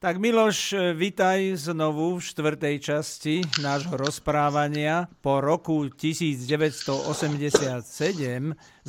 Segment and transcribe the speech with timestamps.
[0.00, 5.12] Tak Miloš, vitaj znovu v štvrtej časti nášho rozprávania.
[5.20, 7.04] Po roku 1987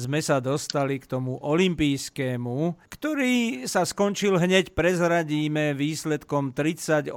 [0.01, 7.13] sme sa dostali k tomu olympijskému, ktorý sa skončil hneď, prezradíme, výsledkom 38-14,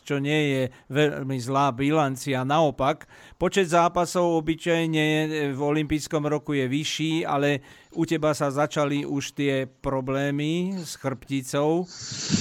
[0.00, 2.40] čo nie je veľmi zlá bilancia.
[2.48, 3.04] Naopak,
[3.36, 5.04] počet zápasov obyčajne
[5.52, 7.60] v olympijskom roku je vyšší, ale
[7.92, 11.84] u teba sa začali už tie problémy s chrbticou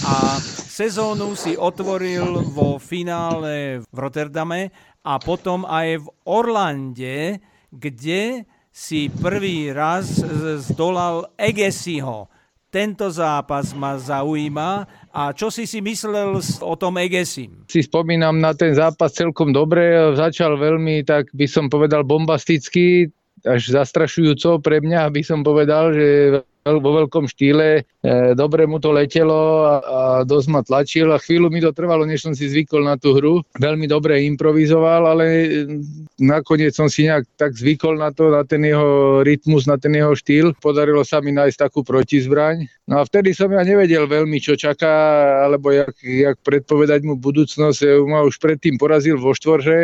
[0.07, 0.39] a
[0.71, 4.71] sezónu si otvoril vo finále v Rotterdame
[5.03, 10.23] a potom aj v Orlande, kde si prvý raz
[10.63, 12.31] zdolal Egesiho.
[12.71, 14.87] Tento zápas ma zaujíma.
[15.11, 17.67] A čo si si myslel o tom Egesim?
[17.67, 19.91] Si spomínam na ten zápas celkom dobre.
[20.15, 23.11] Začal veľmi, tak by som povedal, bombasticky
[23.43, 26.07] až zastrašujúco pre mňa, aby som povedal, že
[26.65, 27.81] vo veľkom štýle, e,
[28.37, 32.25] dobre mu to letelo a, a dosť ma tlačil a chvíľu mi to trvalo, než
[32.25, 33.41] som si zvykol na tú hru.
[33.57, 35.25] Veľmi dobre improvizoval, ale
[36.21, 40.13] nakoniec som si nejak tak zvykol na to, na ten jeho rytmus, na ten jeho
[40.13, 40.53] štýl.
[40.61, 42.69] Podarilo sa mi nájsť takú protizbraň.
[42.91, 44.91] No a vtedy som ja nevedel veľmi, čo čaká,
[45.47, 47.79] alebo jak, jak predpovedať mu budúcnosť.
[47.87, 49.77] Ja ma už predtým porazil vo štvorže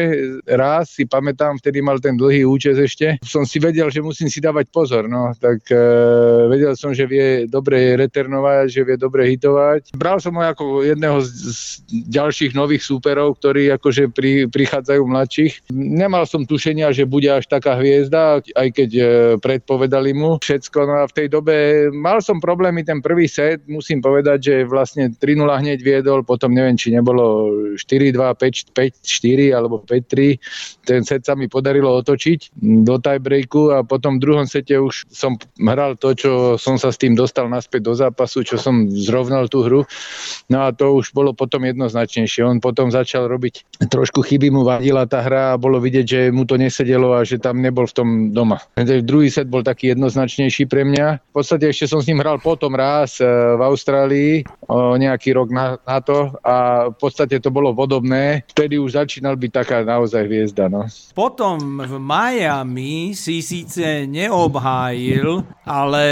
[0.44, 3.22] raz, si pamätám, vtedy mal ten dlhý účes ešte.
[3.24, 5.80] Som si vedel, že musím si dávať pozor, no, tak e,
[6.52, 9.96] vedel vedel som, že vie dobre reternovať, že vie dobre hitovať.
[9.96, 11.62] Bral som ho ako jedného z, z
[12.12, 15.72] ďalších nových súperov, ktorí akože pri, prichádzajú mladších.
[15.72, 19.04] Nemal som tušenia, že bude až taká hviezda, aj keď e,
[19.40, 20.78] predpovedali mu všetko.
[20.84, 25.16] No a v tej dobe mal som problémy ten prvý set, musím povedať, že vlastne
[25.16, 27.48] 3-0 hneď viedol, potom neviem, či nebolo
[27.80, 30.84] 4-2, 5-4 alebo 5-3.
[30.84, 35.40] Ten set sa mi podarilo otočiť do tiebreaku a potom v druhom sete už som
[35.56, 39.64] hral to, čo som sa s tým dostal naspäť do zápasu, čo som zrovnal tú
[39.64, 39.82] hru.
[40.52, 42.44] No a to už bolo potom jednoznačnejšie.
[42.44, 46.44] On potom začal robiť trošku chyby, mu vadila tá hra a bolo vidieť, že mu
[46.44, 48.60] to nesedelo a že tam nebol v tom doma.
[48.78, 51.22] Druhý set bol taký jednoznačnejší pre mňa.
[51.32, 54.42] V podstate ešte som s ním hral potom raz e, v Austrálii,
[54.98, 58.44] nejaký rok na, na to a v podstate to bolo podobné.
[58.52, 60.68] Vtedy už začínal byť taká naozaj hviezda.
[60.68, 60.90] No.
[61.14, 66.06] Potom v Miami si síce neobhájil, ale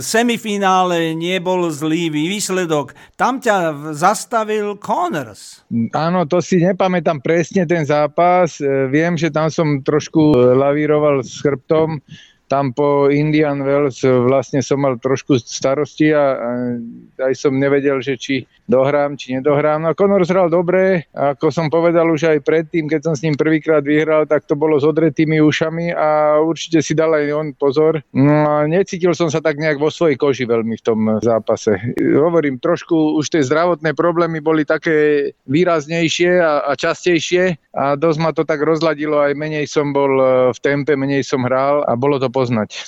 [0.00, 2.92] semifinále nebol zlý výsledok.
[3.14, 5.64] Tam ťa zastavil Connors.
[5.92, 8.58] Áno, to si nepamätám presne ten zápas.
[8.58, 12.02] E, viem, že tam som trošku lavíroval s chrbtom
[12.48, 16.36] tam po Indian Wells vlastne som mal trošku starosti a,
[17.18, 18.34] aj som nevedel, že či
[18.68, 19.84] dohrám, či nedohrám.
[19.84, 23.84] No Conor hral dobre, ako som povedal už aj predtým, keď som s ním prvýkrát
[23.84, 28.00] vyhral, tak to bolo s odretými ušami a určite si dal aj on pozor.
[28.16, 31.76] No necítil som sa tak nejak vo svojej koži veľmi v tom zápase.
[32.00, 38.30] Hovorím, trošku už tie zdravotné problémy boli také výraznejšie a, a častejšie a dosť ma
[38.32, 40.12] to tak rozladilo, aj menej som bol
[40.54, 42.82] v tempe, menej som hral a bolo to poznať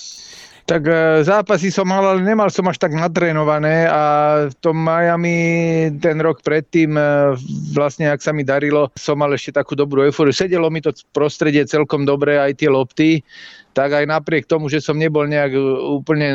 [0.67, 4.03] tak e, zápasy som mal, ale nemal som až tak natrénované a
[4.51, 5.39] v tom Miami
[6.03, 7.03] ten rok predtým e,
[7.71, 10.35] vlastne, ak sa mi darilo, som mal ešte takú dobrú eufóriu.
[10.35, 13.23] Sedelo mi to prostredie celkom dobre, aj tie lopty,
[13.79, 16.29] tak aj napriek tomu, že som nebol nejak e, úplne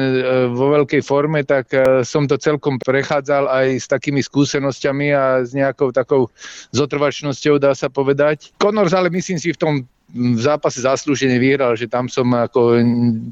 [0.56, 1.68] vo veľkej forme, tak
[2.08, 6.32] som to celkom prechádzal aj s takými skúsenosťami a s nejakou takou
[6.72, 8.56] zotrvačnosťou, dá sa povedať.
[8.56, 9.74] Connors ale myslím si v tom
[10.12, 12.84] v zápase zaslúžene vyhral, že tam som ako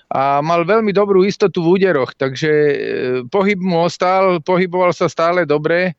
[0.09, 2.77] a mal veľmi dobrú istotu v úderoch, takže e,
[3.29, 5.93] pohyb mu ostal, pohyboval sa stále dobre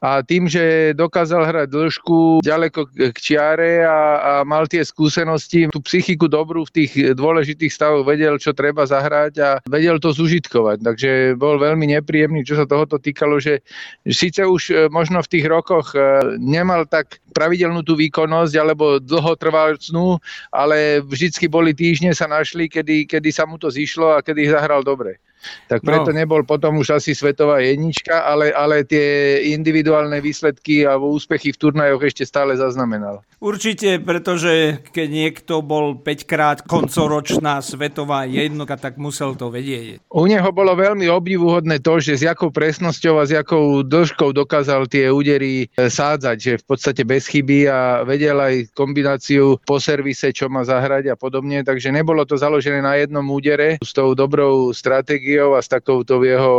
[0.00, 5.84] a tým, že dokázal hrať dĺžku ďaleko k čiare a, a mal tie skúsenosti, tú
[5.84, 10.80] psychiku dobrú v tých dôležitých stavoch, vedel, čo treba zahrať a vedel to zužitkovať.
[10.80, 13.60] Takže bol veľmi nepríjemný, čo sa tohoto týkalo, že
[14.08, 16.00] síce už e, možno v tých rokoch e,
[16.40, 20.20] nemal tak pravidelnú tú výkonnosť alebo dlhotrvalcnú,
[20.52, 24.84] ale vždycky boli týždne sa našli, kedy, kedy sa mu to zišlo a kedy zahral
[24.84, 25.18] dobre.
[25.40, 26.16] Tak preto no.
[26.20, 32.02] nebol potom už asi svetová jednička, ale, ale tie individuálne výsledky a úspechy v turnajoch
[32.04, 33.24] ešte stále zaznamenal.
[33.40, 40.04] Určite, pretože keď niekto bol 5 krát koncoročná svetová jednotka, tak musel to vedieť.
[40.12, 44.84] U neho bolo veľmi obdivuhodné to, že s jakou presnosťou a s jakou dĺžkou dokázal
[44.92, 50.32] tie údery e, sádzať, že v podstate bez chyby a vedel aj kombináciu po servise,
[50.32, 53.76] čo má zahrať a podobne, takže nebolo to založené na jednom údere.
[53.82, 56.54] S tou dobrou stratégiou a s takouto jeho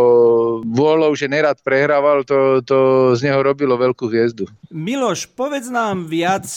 [0.62, 2.78] vôľou, že nerad prehrával, to, to
[3.18, 4.46] z neho robilo veľkú hviezdu.
[4.72, 6.48] Miloš, povedz nám viac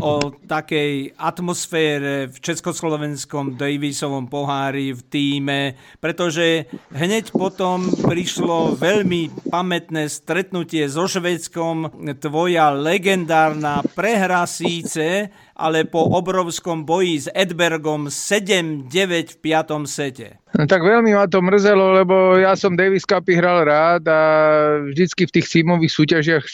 [0.00, 5.60] o takej atmosfére v československom Davisovom pohári v týme,
[6.00, 12.72] pretože hneď potom prišlo veľmi pamätné stretnutie so Švedskom, tvoja
[13.48, 19.88] legendárna prehra síce, ale po obrovskom boji s Edbergom 7-9 v 5.
[19.88, 20.38] sete.
[20.58, 24.20] No, tak veľmi ma to mrzelo, lebo ja som Davis Cupy hral rád a
[24.90, 26.44] vždycky v tých tímových súťažiach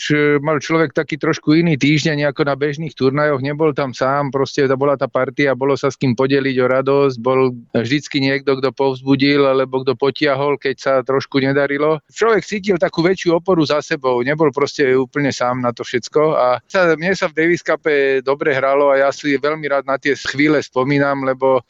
[0.45, 3.41] mal človek taký trošku iný týždeň ako na bežných turnajoch.
[3.41, 7.56] Nebol tam sám, proste bola tá partia, bolo sa s kým podeliť o radosť, bol
[7.73, 12.05] vždycky niekto, kto povzbudil alebo kto potiahol, keď sa trošku nedarilo.
[12.12, 16.61] Človek cítil takú väčšiu oporu za sebou, nebol proste úplne sám na to všetko a
[16.69, 20.12] sa, mne sa v Davis Cupe dobre hralo a ja si veľmi rád na tie
[20.12, 21.65] chvíle spomínam, lebo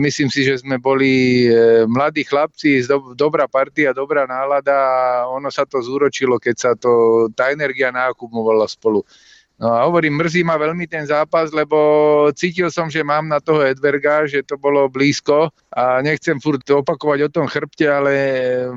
[0.00, 2.80] myslím si, že sme boli e, mladí chlapci,
[3.12, 4.96] dobrá partia, dobrá nálada a
[5.28, 9.04] ono sa to zúročilo, keď sa to, tá energia naakumulovala spolu.
[9.58, 11.76] No a hovorím, mrzí ma veľmi ten zápas, lebo
[12.30, 17.26] cítil som, že mám na toho Edberga, že to bolo blízko a nechcem furt opakovať
[17.26, 18.14] o tom chrbte, ale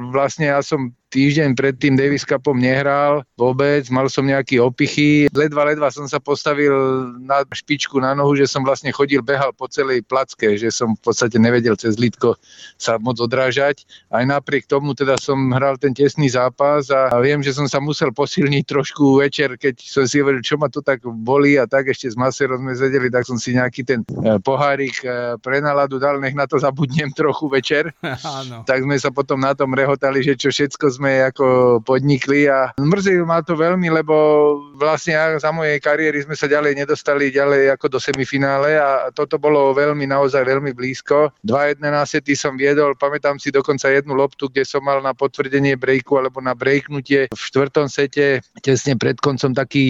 [0.09, 5.27] vlastne ja som týždeň pred tým Davis Cupom nehral vôbec, mal som nejaký opichy.
[5.35, 6.71] Ledva, ledva som sa postavil
[7.19, 11.01] na špičku na nohu, že som vlastne chodil, behal po celej placke, že som v
[11.03, 12.39] podstate nevedel cez lidko
[12.79, 13.83] sa moc odrážať.
[14.07, 18.15] Aj napriek tomu teda som hral ten tesný zápas a viem, že som sa musel
[18.15, 22.07] posilniť trošku večer, keď som si hovoril, čo ma to tak boli a tak ešte
[22.07, 26.21] s maserom sme zvedeli, tak som si nejaký ten e, pohárik e, pre náladu dal,
[26.23, 27.91] nech na to zabudnem trochu večer.
[28.61, 33.17] Tak sme sa potom na tom rehotali, že čo všetko sme ako podnikli a mrzí
[33.25, 34.15] ma to veľmi, lebo
[34.77, 39.71] vlastne za mojej kariéry sme sa ďalej nedostali ďalej ako do semifinále a toto bolo
[39.73, 41.31] veľmi, naozaj veľmi blízko.
[41.41, 45.79] Dva jedné násety som viedol, pamätám si dokonca jednu loptu, kde som mal na potvrdenie
[45.79, 49.85] breaku alebo na breaknutie v štvrtom sete tesne pred koncom taký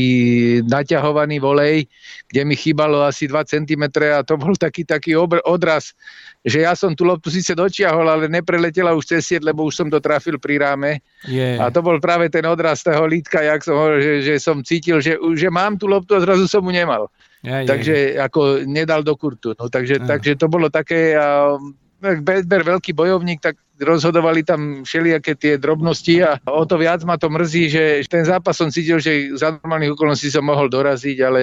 [0.64, 1.90] naťahovaný volej,
[2.30, 5.96] kde mi chýbalo asi 2 cm a to bol taký, taký obr- odraz
[6.42, 9.88] že ja som tú loptu síce dočiahol, ale nepreletela už cez sieť, lebo už som
[9.94, 10.98] to trafil pri ráme.
[11.30, 11.62] Yeah.
[11.62, 14.98] A to bol práve ten odraz toho lítka, jak som hovoril, že, že som cítil,
[15.06, 17.14] že, že mám tú loptu a zrazu som mu nemal.
[17.46, 17.70] Yeah, yeah.
[17.70, 19.54] Takže ako nedal do kurtu.
[19.54, 20.10] No, takže, yeah.
[20.10, 21.58] takže to bolo také, a,
[22.02, 27.28] Bedber veľký bojovník, tak rozhodovali tam všelijaké tie drobnosti a o to viac ma to
[27.28, 31.42] mrzí, že ten zápas som cítil, že za normálnych okolností som mohol doraziť, ale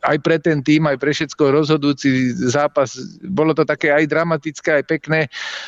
[0.00, 2.94] aj pre ten tým, aj pre všetko rozhodujúci zápas,
[3.26, 5.26] bolo to také aj dramatické, aj pekné,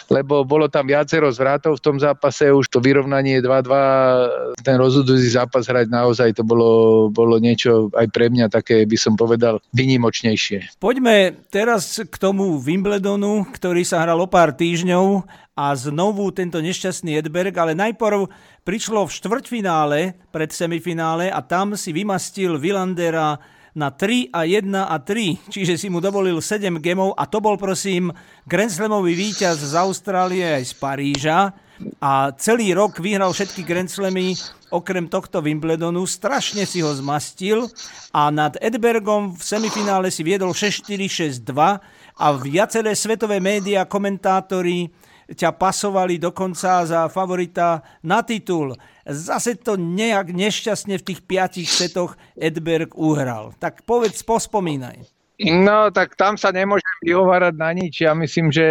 [0.08, 5.66] lebo bolo tam viacero zvrátov v tom zápase, už to vyrovnanie 2-2, ten rozhodujúci zápas
[5.66, 10.78] hrať naozaj to bolo, bolo niečo aj pre mňa také, by som povedal, vynimočnejšie.
[10.78, 17.16] Poďme teraz k tomu Wimbledonu, ktorý sa hral o pár týždňov a znovu tento nešťastný
[17.16, 18.28] Edberg, ale najprv
[18.60, 23.40] prišlo v štvrťfinále pred semifinále a tam si vymastil Vilandera
[23.72, 27.56] na 3 a 1 a 3, čiže si mu dovolil 7 gemov a to bol
[27.56, 28.12] prosím
[28.44, 31.38] Grand Slamový víťaz z Austrálie aj z Paríža.
[32.00, 34.32] A celý rok vyhral všetky Grand Slamy
[34.72, 37.68] okrem tohto Wimbledonu, strašne si ho zmastil
[38.16, 41.52] a nad Edbergom v semifinále si viedol 6-4, 6-2
[42.16, 44.88] a viaceré svetové médiá, komentátori
[45.26, 48.78] ťa pasovali dokonca za favorita na titul.
[49.02, 53.54] Zase to nejak nešťastne v tých piatich setoch Edberg uhral.
[53.58, 55.15] Tak povedz, pospomínaj.
[55.36, 58.00] No, tak tam sa nemôžem vyhovárať na nič.
[58.00, 58.64] Ja myslím, že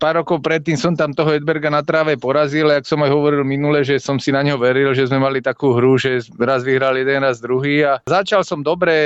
[0.00, 3.84] pár rokov predtým som tam toho Edberga na tráve porazil, jak som aj hovoril minule,
[3.84, 7.20] že som si na ňo veril, že sme mali takú hru, že raz vyhral jeden,
[7.20, 8.96] raz druhý a začal som dobre,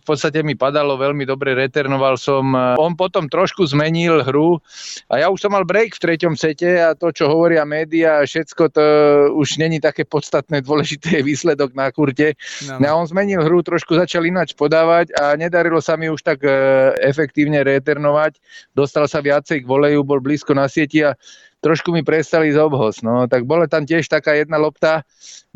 [0.00, 2.56] v podstate mi padalo veľmi dobre, returnoval som.
[2.80, 4.56] On potom trošku zmenil hru
[5.12, 8.62] a ja už som mal break v treťom sete a to, čo hovoria médiá, všetko
[8.72, 8.84] to
[9.36, 12.32] už není také podstatné, dôležité výsledok na kurte.
[12.64, 12.80] No.
[12.80, 16.50] A on zmenil hru, trošku začal ináč podávať a nedarilo sa mi už tak e,
[17.02, 18.38] efektívne reeternovať.
[18.72, 21.18] Dostal sa viacej k voleju, bol blízko na sieti a
[21.64, 23.00] trošku mi prestali z obhoz.
[23.00, 25.00] No, tak bola tam tiež taká jedna lopta,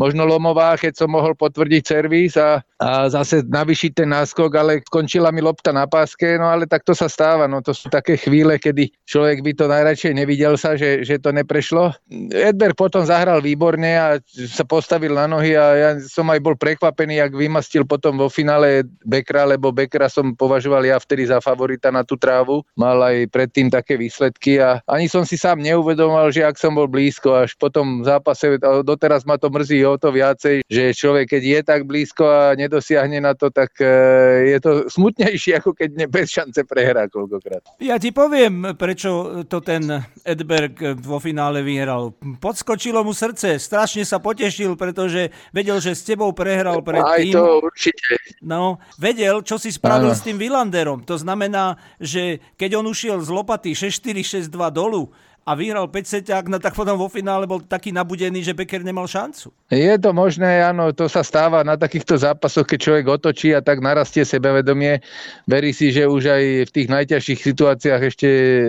[0.00, 5.28] možno lomová, keď som mohol potvrdiť servis a, a zase navyšiť ten náskok, ale skončila
[5.28, 8.56] mi lopta na páske, no ale tak to sa stáva, no to sú také chvíle,
[8.56, 11.92] kedy človek by to najradšej nevidel sa, že, že to neprešlo.
[12.32, 17.18] Edberg potom zahral výborne a sa postavil na nohy a ja som aj bol prekvapený,
[17.18, 22.06] ak vymastil potom vo finále Bekra, lebo Bekra som považoval ja vtedy za favorita na
[22.06, 22.62] tú trávu.
[22.78, 25.58] Mal aj predtým také výsledky a ani som si sám
[25.98, 29.98] neuvedomoval, že ak som bol blízko, až potom v zápase, doteraz ma to mrzí o
[29.98, 34.58] to viacej, že človek, keď je tak blízko a nedosiahne na to, tak e, je
[34.62, 37.66] to smutnejšie, ako keď ne bez šance prehrá koľkokrát.
[37.82, 42.14] Ja ti poviem, prečo to ten Edberg vo finále vyhral.
[42.38, 47.34] Podskočilo mu srdce, strašne sa potešil, pretože vedel, že s tebou prehral predtým.
[47.34, 48.22] Aj to určite.
[48.38, 50.18] No, vedel, čo si spravil ano.
[50.18, 51.02] s tým Villanderom.
[51.10, 55.10] To znamená, že keď on ušiel z lopaty 6-4, 6-2 dolu,
[55.48, 59.08] a vyhral 5 seťák, no tak potom vo finále bol taký nabudený, že Becker nemal
[59.08, 59.48] šancu.
[59.72, 63.80] Je to možné, áno, to sa stáva na takýchto zápasoch, keď človek otočí a tak
[63.80, 65.00] narastie sebevedomie.
[65.48, 68.60] Verí si, že už aj v tých najťažších situáciách ešte e,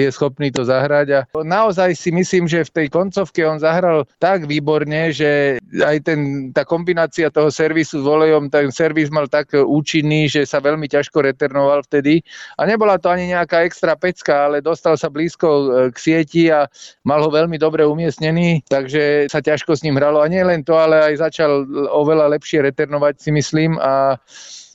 [0.00, 4.48] je schopný to zahrať a naozaj si myslím, že v tej koncovke on zahral tak
[4.48, 10.32] výborne, že aj ten, tá kombinácia toho servisu s volejom, ten servis mal tak účinný,
[10.32, 12.24] že sa veľmi ťažko returnoval vtedy
[12.56, 16.46] a nebola to ani nejaká extra pecka, ale dostal sa blízko e, k sieti sieti
[16.54, 16.70] a
[17.02, 20.22] mal ho veľmi dobre umiestnený, takže sa ťažko s ním hralo.
[20.22, 24.14] A nie len to, ale aj začal oveľa lepšie returnovať si myslím a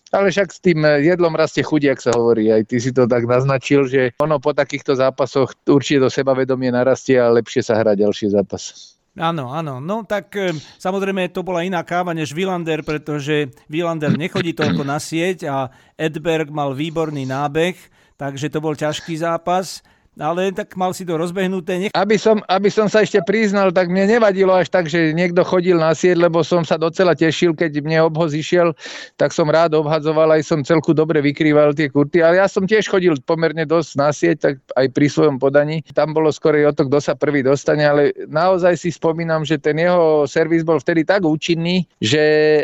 [0.07, 2.47] ale však s tým jedlom rastie chuť, ak sa hovorí.
[2.47, 7.19] Aj ty si to tak naznačil, že ono po takýchto zápasoch určite do sebavedomie narastie
[7.19, 8.95] a lepšie sa hrá ďalší zápas.
[9.19, 9.83] Áno, áno.
[9.83, 10.31] No tak
[10.79, 15.67] samozrejme to bola iná káva než Villander, pretože Villander nechodí toľko na sieť a
[15.99, 17.75] Edberg mal výborný nábeh,
[18.15, 19.83] takže to bol ťažký zápas
[20.17, 21.77] ale tak mal si to rozbehnuté.
[21.77, 21.91] Nech...
[21.93, 25.77] Aby, som, aby som sa ešte priznal, tak mne nevadilo až tak, že niekto chodil
[25.77, 28.73] na sieť, lebo som sa docela tešil, keď mne obhoz išiel,
[29.15, 32.89] tak som rád obhadzoval, aj som celku dobre vykrýval tie kurty, ale ja som tiež
[32.89, 35.85] chodil pomerne dosť na sieť, tak aj pri svojom podaní.
[35.93, 39.77] Tam bolo skorej o to, kto sa prvý dostane, ale naozaj si spomínam, že ten
[39.77, 42.21] jeho servis bol vtedy tak účinný, že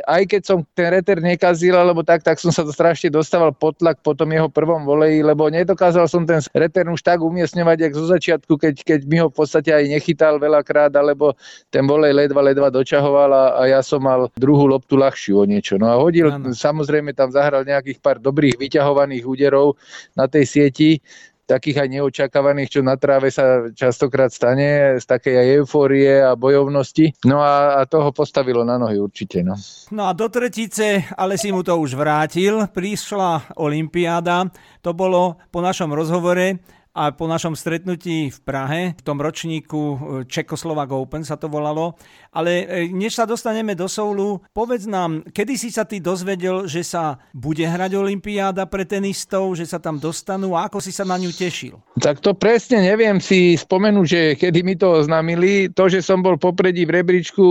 [0.10, 3.78] aj keď som ten reter nekazil, alebo tak, tak som sa to strašne dostával pod
[3.78, 7.78] tlak po tom jeho prvom voleji, lebo nedokázal som ten reter už tak umieť umiestňovať,
[7.84, 11.36] jak zo začiatku, keď, keď mi ho v podstate aj nechytal veľakrát, alebo
[11.68, 15.76] ten volej ledva, ledva dočahoval a, a ja som mal druhú loptu ľahšiu o niečo.
[15.76, 16.56] No a hodil, ano.
[16.56, 19.76] samozrejme tam zahral nejakých pár dobrých vyťahovaných úderov
[20.16, 21.04] na tej sieti,
[21.44, 27.12] takých aj neočakávaných, čo na tráve sa častokrát stane, z takej aj eufórie a bojovnosti.
[27.28, 29.44] No a, a toho postavilo na nohy určite.
[29.44, 29.60] No.
[29.92, 34.48] no a do tretice, ale si mu to už vrátil, prišla Olympiáda,
[34.80, 39.98] to bolo po našom rozhovore a po našom stretnutí v Prahe, v tom ročníku e,
[40.30, 41.98] Čekoslovak Open sa to volalo.
[42.34, 46.82] Ale e, než sa dostaneme do Soulu, povedz nám, kedy si sa ty dozvedel, že
[46.82, 51.16] sa bude hrať Olympiáda pre tenistov, že sa tam dostanú a ako si sa na
[51.22, 51.78] ňu tešil?
[52.02, 55.70] Tak to presne neviem si spomenúť, že kedy mi to oznámili.
[55.78, 57.46] To, že som bol popredí v rebríčku,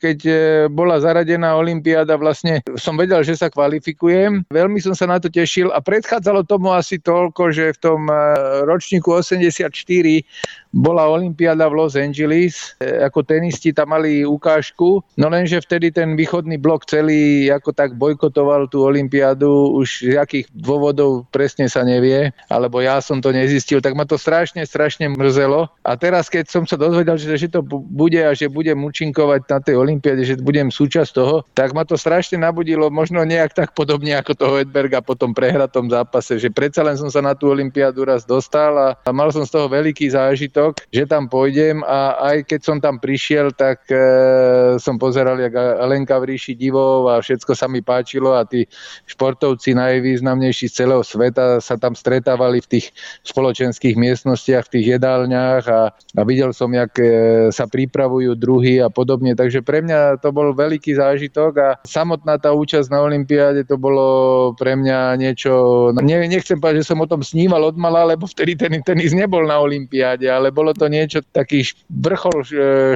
[0.00, 0.32] keď e,
[0.72, 4.48] bola zaradená Olympiáda, vlastne som vedel, že sa kvalifikujem.
[4.48, 8.00] Veľmi som sa na to tešil a predchádzalo tomu asi toľko, že v tom
[8.64, 10.24] ročníku ročníku 84
[10.72, 12.74] bola Olympiáda v Los Angeles.
[12.80, 17.94] E, ako tenisti tam mali ukážku, no lenže vtedy ten východný blok celý ako tak
[18.00, 23.84] bojkotoval tú Olympiádu, už z akých dôvodov presne sa nevie, alebo ja som to nezistil,
[23.84, 25.68] tak ma to strašne, strašne mrzelo.
[25.84, 29.58] A teraz, keď som sa dozvedel, že, že to bude a že budem účinkovať na
[29.60, 34.16] tej Olympiáde, že budem súčasť toho, tak ma to strašne nabudilo, možno nejak tak podobne
[34.16, 38.06] ako toho Edberga po tom prehratom zápase, že predsa len som sa na tú Olympiádu
[38.06, 40.61] raz dostal a, a mal som z toho veľký zážitok,
[40.94, 43.98] že tam pôjdem a aj keď som tam prišiel, tak e,
[44.78, 45.54] som pozeral, jak
[45.90, 48.70] Lenka v ríši divov a všetko sa mi páčilo a tí
[49.10, 52.86] športovci najvýznamnejší z celého sveta sa tam stretávali v tých
[53.26, 58.92] spoločenských miestnostiach, v tých jedálniach a, a videl som, jak e, sa pripravujú druhy a
[58.92, 63.80] podobne, takže pre mňa to bol veľký zážitok a samotná tá účasť na Olympiáde to
[63.80, 64.06] bolo
[64.54, 65.52] pre mňa niečo,
[65.96, 69.48] ne, nechcem povedať, že som o tom sníval od mala, lebo vtedy ten tenis nebol
[69.48, 72.48] na Olympiáde, ale bolo to niečo taký vrchol e,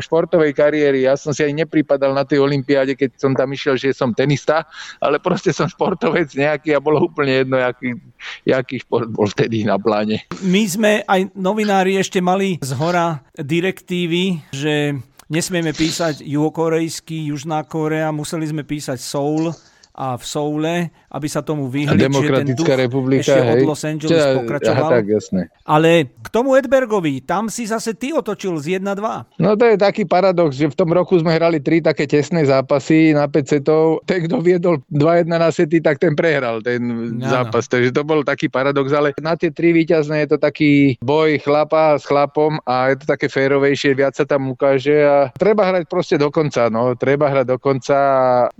[0.04, 1.08] športovej kariéry.
[1.08, 4.68] Ja som si aj nepripadal na tej Olympiáde, keď som tam išiel, že som tenista,
[5.00, 7.96] ale proste som športovec nejaký a bolo úplne jedno, aký,
[8.44, 10.28] aký šport bol vtedy na pláne.
[10.44, 14.94] My sme aj novinári ešte mali z hora direktívy, že
[15.32, 19.50] nesmieme písať juhokorejský, Južná Korea, museli sme písať Soul
[19.96, 20.75] a v Soule
[21.16, 21.96] aby sa tomu vyhli.
[21.96, 23.52] Demokratická ten republika, ešte hej.
[23.56, 24.88] od Los Angeles Čiže, pokračoval.
[24.92, 25.40] Aha, tak, jasné.
[25.64, 29.40] Ale k tomu Edbergovi, tam si zase ty otočil z 1-2.
[29.40, 33.16] No to je taký paradox, že v tom roku sme hrali tri také tesné zápasy
[33.16, 34.04] na 5 setov.
[34.04, 36.85] Ten, kto viedol 2-1 na sety, tak ten prehral ten
[37.16, 37.64] no, zápas.
[37.64, 37.80] No.
[37.80, 41.96] Takže to bol taký paradox, ale na tie tri víťazné je to taký boj chlapa
[41.96, 46.20] s chlapom a je to také férovejšie, viac sa tam ukáže a treba hrať proste
[46.20, 46.92] do konca, no.
[46.92, 47.96] Treba hrať do konca.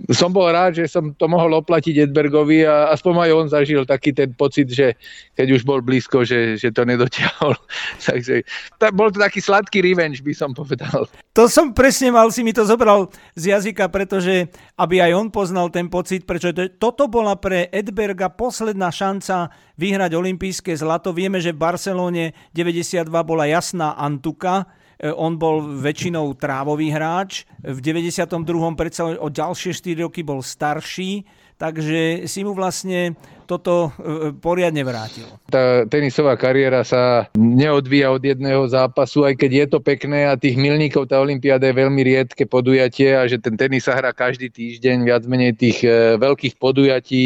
[0.09, 4.15] Som bol rád, že som to mohol oplatiť Edbergovi a aspoň aj on zažil taký
[4.15, 4.95] ten pocit, že
[5.35, 7.53] keď už bol blízko, že, že to nedotiahol.
[8.07, 8.47] Takže
[8.79, 11.05] tá, bol to taký sladký revenge, by som povedal.
[11.37, 14.49] To som presne mal, si mi to zobral z jazyka, pretože
[14.79, 20.11] aby aj on poznal ten pocit, prečo to, toto bola pre Edberga posledná šanca vyhrať
[20.17, 21.13] olympijské zlato.
[21.13, 24.65] Vieme, že v Barcelóne 92 bola jasná Antuka,
[24.97, 28.73] e, on bol väčšinou trávový hráč, v 92.
[28.73, 31.25] predsa o ďalšie 4 roky bol starší,
[31.57, 35.25] takže si mu vlastne toto e, poriadne vrátil.
[35.47, 40.59] Tá tenisová kariéra sa neodvíja od jedného zápasu, aj keď je to pekné a tých
[40.59, 45.07] milníkov tá Olympiáda je veľmi riedke podujatie a že ten tenis sa hrá každý týždeň,
[45.07, 47.23] viac menej tých e, veľkých podujatí,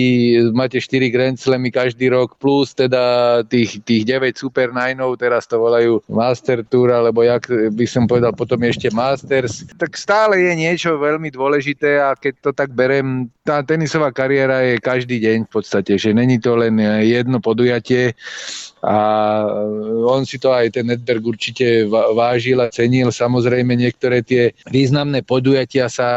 [0.53, 5.57] máte 4 Grand Slamy každý rok, plus teda tých, tých 9 Super Nineov, teraz to
[5.57, 11.01] volajú Master Tour, alebo jak by som povedal potom ešte Masters, tak stále je niečo
[11.01, 15.97] veľmi dôležité a keď to tak berem, tá tenisová kariéra je každý deň v podstate,
[15.97, 18.13] že není to len jedno podujatie
[18.81, 18.97] a
[20.09, 23.13] on si to aj ten Edberg určite vážil a cenil.
[23.13, 26.09] Samozrejme niektoré tie významné podujatia sa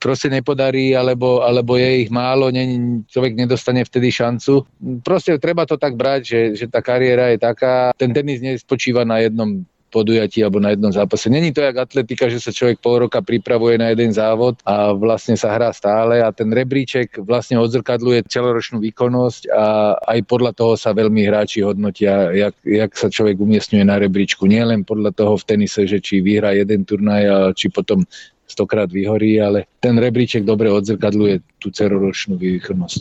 [0.00, 4.64] proste nepodarí, alebo, alebo je ich málo, ne, človek nedostane vtedy šancu.
[5.04, 9.20] Proste treba to tak brať, že, že tá kariéra je taká, ten tenis nespočíva na
[9.20, 9.60] jednom
[9.96, 11.32] podujatí alebo na jednom zápase.
[11.32, 15.40] Není to jak atletika, že sa človek pol roka pripravuje na jeden závod a vlastne
[15.40, 20.92] sa hrá stále a ten rebríček vlastne odzrkadluje celoročnú výkonnosť a aj podľa toho sa
[20.92, 24.44] veľmi hráči hodnotia, jak, jak sa človek umiestňuje na rebríčku.
[24.44, 28.04] Nie len podľa toho v tenise, že či vyhrá jeden turnaj a či potom
[28.46, 33.00] stokrát vyhorí, ale ten rebríček dobre odzrkadluje tú celoročnú výkonnosť.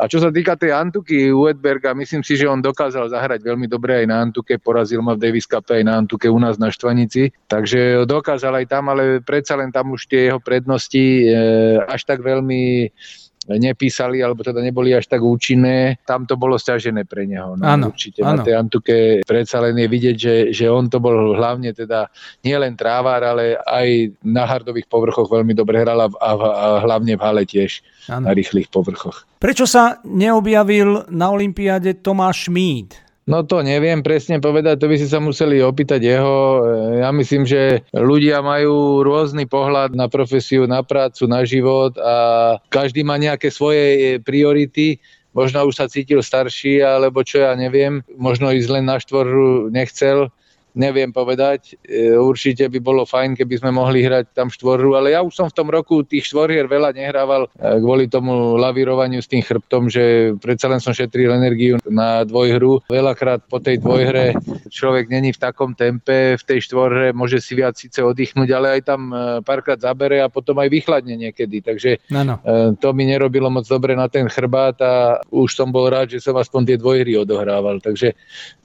[0.00, 4.02] A čo sa týka tej Antuky Uedberga, myslím si, že on dokázal zahrať veľmi dobre
[4.02, 7.30] aj na Antuke, porazil ma v Davis Cup aj na Antuke u nás na Štvanici,
[7.46, 11.28] takže dokázal aj tam, ale predsa len tam už tie jeho prednosti e,
[11.84, 12.88] až tak veľmi
[13.56, 17.56] nepísali, alebo teda neboli až tak účinné, tam to bolo stiažené pre neho.
[17.56, 18.36] No, ano, určite ano.
[18.36, 22.12] na tej Antuke predsa len je vidieť, že, že on to bol hlavne teda
[22.44, 27.24] nielen trávár, ale aj na hardových povrchoch veľmi dobre hral a, a, a hlavne v
[27.24, 27.80] hale tiež
[28.12, 28.28] ano.
[28.28, 29.24] na rýchlych povrchoch.
[29.40, 33.07] Prečo sa neobjavil na Olympiáde Tomáš Šmíd?
[33.28, 36.64] No to neviem presne povedať, to by si sa museli opýtať jeho.
[37.04, 43.04] Ja myslím, že ľudia majú rôzny pohľad na profesiu, na prácu, na život a každý
[43.04, 44.96] má nejaké svoje priority.
[45.36, 48.00] Možno už sa cítil starší, alebo čo ja neviem.
[48.16, 50.32] Možno ísť len na štvoru nechcel
[50.78, 51.74] neviem povedať.
[51.82, 55.50] E, určite by bolo fajn, keby sme mohli hrať tam štvorhru, ale ja už som
[55.50, 60.32] v tom roku tých štvorhier veľa nehrával e, kvôli tomu lavírovaniu s tým chrbtom, že
[60.38, 62.86] predsa len som šetril energiu na dvojhru.
[62.86, 64.38] Veľakrát po tej dvojhre
[64.70, 68.80] človek není v takom tempe, v tej štvorhre môže si viac síce oddychnúť, ale aj
[68.86, 71.58] tam e, párkrát zabere a potom aj vychladne niekedy.
[71.58, 72.34] Takže no, no.
[72.78, 76.38] to mi nerobilo moc dobre na ten chrbát a už som bol rád, že som
[76.38, 77.82] aspoň tie dvojhry odohrával.
[77.82, 78.14] Takže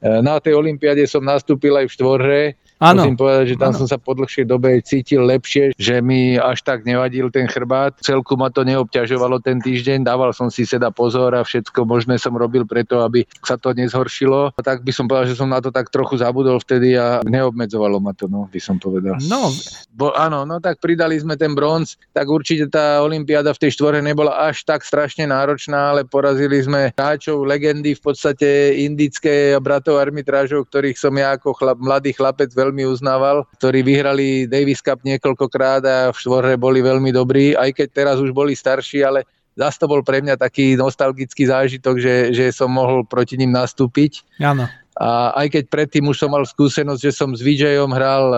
[0.04, 2.59] na tej olympiade som nastúpil aj v štvorhre.
[2.81, 3.05] Ano.
[3.05, 3.79] Musím povedať, že tam ano.
[3.79, 7.95] som sa po dlhšej dobe cítil lepšie, že mi až tak nevadil ten chrbát.
[8.01, 12.36] Celku ma to neobťažovalo ten týždeň, dával som si seda pozor a všetko možné som
[12.36, 14.51] robil preto, aby sa to nezhoršilo.
[14.57, 18.01] A tak by som povedal, že som na to tak trochu zabudol vtedy a neobmedzovalo
[18.01, 19.15] ma to, no, by som povedal.
[19.29, 19.53] No.
[19.93, 24.01] Bo, áno, no tak pridali sme ten bronz, tak určite tá olympiáda v tej štvorhe
[24.01, 30.01] nebola až tak strašne náročná, ale porazili sme hráčov, legendy v podstate indické a bratov
[30.01, 35.84] arbitrážov, ktorých som ja ako chlap, mladý chlapec veľmi uznával, ktorí vyhrali Davis Cup niekoľkokrát
[35.84, 39.89] a v štvorhe boli veľmi dobrí, aj keď teraz už boli starší, ale zase to
[39.89, 44.23] bol pre mňa taký nostalgický zážitok, že, že som mohol proti ním nastúpiť.
[44.39, 44.69] Áno.
[44.93, 48.38] A aj keď predtým už som mal skúsenosť, že som s VJom hral e,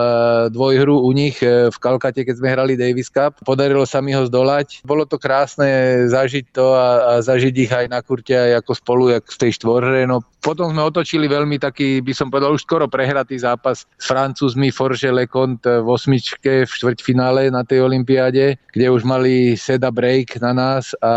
[0.56, 3.36] dvojhru u nich e, v Kalkate, keď sme hrali Davis Cup.
[3.44, 4.80] Podarilo sa mi ho zdolať.
[4.80, 9.04] Bolo to krásne zažiť to a, a zažiť ich aj na kurte aj ako spolu,
[9.12, 10.08] jak v tej štvorhre.
[10.08, 14.72] No, potom sme otočili veľmi taký, by som povedal, už skoro prehratý zápas s Francúzmi
[14.72, 20.56] Forge Leconte v osmičke v štvrťfinále na tej olympiáde, kde už mali seda break na
[20.56, 21.12] nás a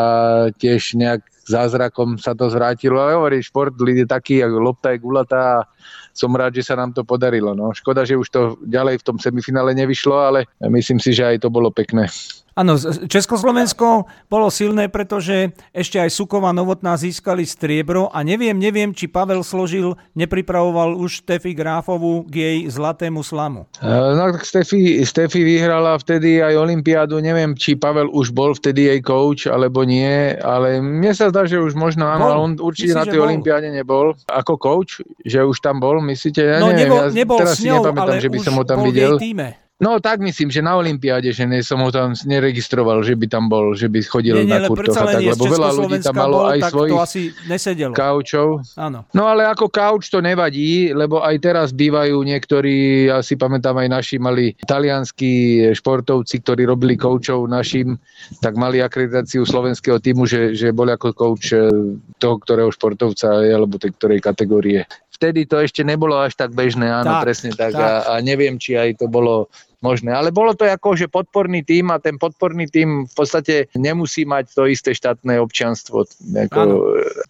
[0.58, 3.02] tiež nejak zázrakom sa to zvrátilo.
[3.02, 5.68] Ale hovorí, šport je taký, ako lopta je gulatá a
[6.14, 7.58] som rád, že sa nám to podarilo.
[7.58, 7.74] No.
[7.74, 11.50] Škoda, že už to ďalej v tom semifinále nevyšlo, ale myslím si, že aj to
[11.50, 12.12] bolo pekné.
[12.60, 12.76] Áno,
[13.08, 19.48] Československo bolo silné, pretože ešte aj Suková Novotná získali striebro a neviem, neviem, či Pavel
[19.48, 23.64] Složil nepripravoval už Stefy Gráfovu k jej zlatému slamu.
[23.80, 29.00] No tak Stefy, Stefy vyhrala vtedy aj Olympiádu, neviem, či Pavel už bol vtedy jej
[29.00, 33.00] coach, alebo nie, ale mne sa zdá, že už možno áno, ale on určite Myslí,
[33.00, 34.20] na tej Olympiáde nebol.
[34.28, 36.44] Ako coach, že už tam bol, myslíte?
[36.44, 38.54] Ja no neviem, nebol, ja nebol teraz s ňou, si nepamätám, ale že by som
[38.60, 39.16] ho tam videl.
[39.16, 39.69] Jej týme.
[39.80, 43.48] No tak myslím, že na Olympiáde, že ne, som ho tam neregistroval, že by tam
[43.48, 46.44] bol, že by chodil nie, nie, na kurtoch a tak, lebo veľa ľudí tam malo
[46.44, 47.96] bol, aj svojich to asi nesedelo.
[47.96, 48.60] kaučov.
[48.76, 49.08] Áno.
[49.16, 53.88] No ale ako kauč to nevadí, lebo aj teraz bývajú niektorí, ja si pamätám aj
[53.88, 57.96] naši mali talianskí športovci, ktorí robili koučov našim,
[58.44, 61.72] tak mali akreditáciu slovenského týmu, že, že boli ako kouč eh,
[62.20, 64.84] toho, ktorého športovca alebo tej ktorej kategórie
[65.20, 67.76] vtedy to ešte nebolo až tak bežné, áno, tak, presne tak.
[67.76, 68.08] tak.
[68.08, 70.12] A, a neviem, či aj to bolo možné.
[70.12, 74.52] Ale bolo to ako, že podporný tým a ten podporný tým v podstate nemusí mať
[74.52, 76.04] to isté štátne občianstvo.
[76.52, 76.62] Ako,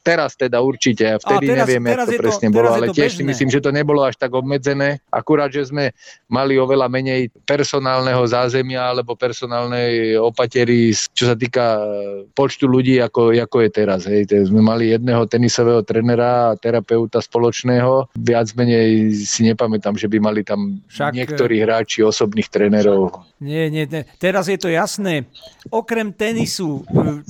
[0.01, 2.87] teraz teda určite, a vtedy a teraz, neviem, teraz ako to presne to, bolo, ale
[2.89, 4.97] tiež si myslím, že to nebolo až tak obmedzené.
[5.13, 5.93] Akurát, že sme
[6.25, 11.85] mali oveľa menej personálneho zázemia alebo personálnej opatery, čo sa týka
[12.33, 14.09] počtu ľudí, ako, ako je teraz.
[14.09, 14.49] Hej.
[14.49, 18.09] Sme mali jedného tenisového trenera a terapeuta spoločného.
[18.17, 21.13] Viac menej si nepamätám, že by mali tam Však...
[21.13, 23.27] niektorí hráči osobní súčasných trénerov.
[23.39, 24.03] Nie, nie, nie.
[24.19, 25.27] Teraz je to jasné.
[25.71, 26.83] Okrem tenisu,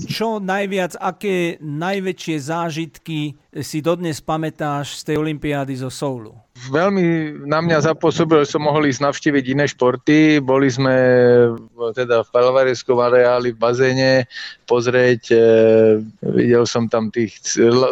[0.10, 6.34] čo najviac, aké najväčšie zážitky si dodnes pamätáš z tej olympiády zo Soulu?
[6.68, 10.44] Veľmi na mňa zapôsobil, že som mohol ísť navštíviť iné športy.
[10.44, 10.92] Boli sme
[11.96, 14.12] teda v Palvareskom areáli v bazéne
[14.68, 15.24] pozrieť.
[15.32, 15.40] E,
[16.20, 17.40] videl som tam tých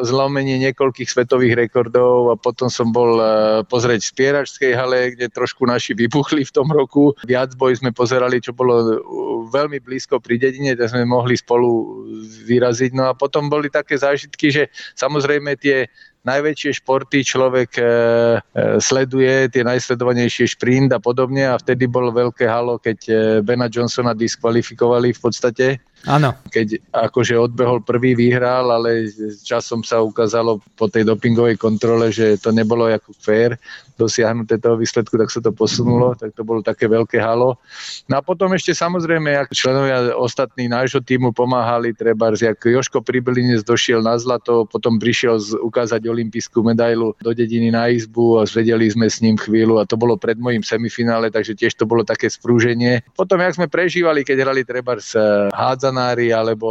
[0.03, 3.25] zlomenie niekoľkých svetových rekordov a potom som bol e,
[3.71, 7.15] pozrieť v spieračskej hale, kde trošku naši vybuchli v tom roku.
[7.23, 8.99] Viac boj sme pozerali, čo bolo
[9.47, 12.03] veľmi blízko pri dedine, kde sme mohli spolu
[12.43, 12.91] vyraziť.
[12.91, 14.63] No a potom boli také zážitky, že
[14.99, 15.87] samozrejme tie
[16.25, 17.89] najväčšie športy človek e, e,
[18.81, 21.47] sleduje, tie najsledovanejšie šprint a podobne.
[21.47, 23.13] A vtedy bolo veľké halo, keď e,
[23.45, 25.65] Bena Johnsona diskvalifikovali v podstate.
[26.05, 26.35] Áno.
[26.51, 29.11] Keď akože odbehol prvý, vyhral, ale
[29.43, 33.57] časom sa ukázalo po tej dopingovej kontrole, že to nebolo ako fair
[33.97, 37.57] dosiahnuté toho výsledku, tak sa to posunulo, tak to bolo také veľké halo.
[38.05, 43.65] No a potom ešte samozrejme, ako členovia ostatní nášho týmu pomáhali, treba, jak Joško Pribelinec
[43.65, 48.85] došiel na zlato, potom prišiel z, ukázať olimpijskú medailu do dediny na izbu a zvedeli
[48.85, 52.29] sme s ním chvíľu a to bolo pred mojim semifinále, takže tiež to bolo také
[52.29, 53.01] sprúženie.
[53.17, 54.93] Potom, jak sme prežívali, keď hrali treba
[55.57, 56.67] hádza Kazanári alebo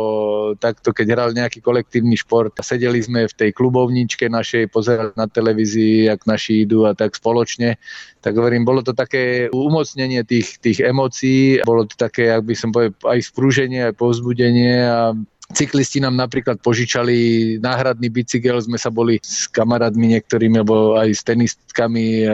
[0.61, 2.53] takto, keď hral nejaký kolektívny šport.
[2.61, 7.81] Sedeli sme v tej klubovničke našej, pozerali na televízii, jak naši idú a tak spoločne.
[8.21, 12.71] Tak hovorím, bolo to také umocnenie tých, tých emócií, bolo to také, ak by som
[12.71, 17.15] povedal, aj sprúženie, aj povzbudenie a Cyklisti nám napríklad požičali
[17.63, 22.31] náhradný bicykel, sme sa boli s kamarátmi niektorými, alebo aj s tenistkami e,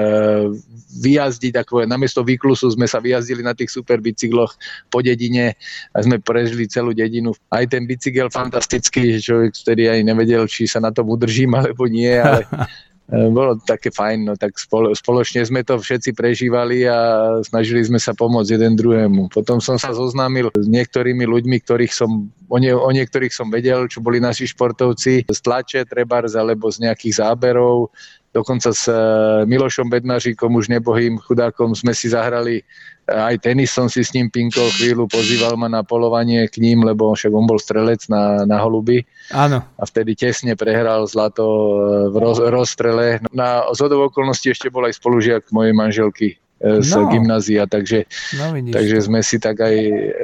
[0.96, 4.56] vyjazdiť, ako namiesto výklusu sme sa vyjazdili na tých super bicykloch
[4.88, 5.60] po dedine
[5.92, 7.36] a sme prežili celú dedinu.
[7.52, 12.16] Aj ten bicykel fantastický, človek vtedy aj nevedel, či sa na tom udržím alebo nie,
[12.16, 12.48] ale
[13.12, 14.56] bolo také fajn, no tak
[14.96, 16.98] spoločne sme to všetci prežívali a
[17.44, 19.28] snažili sme sa pomôcť jeden druhému.
[19.28, 23.84] Potom som sa zoznámil s niektorými ľuďmi, ktorých som, o, nie, o niektorých som vedel,
[23.84, 27.92] čo boli naši športovci z tlače, trebárs, alebo z nejakých záberov,
[28.32, 28.96] Dokonca s e,
[29.44, 32.64] Milošom Bednaříkom, už nebohým chudákom, sme si zahrali e,
[33.12, 37.12] aj tenis som si s ním pinkol chvíľu, pozýval ma na polovanie k ním, lebo
[37.12, 39.04] však on bol strelec na, na holuby.
[39.36, 39.60] Áno.
[39.76, 41.76] A vtedy tesne prehral zlato e,
[42.08, 43.20] v roz, rozstrele.
[43.36, 47.10] Na zhodov okolností ešte bol aj spolužiak mojej manželky z no.
[47.10, 48.06] gymnázia, takže,
[48.38, 49.74] no, takže sme si tak aj,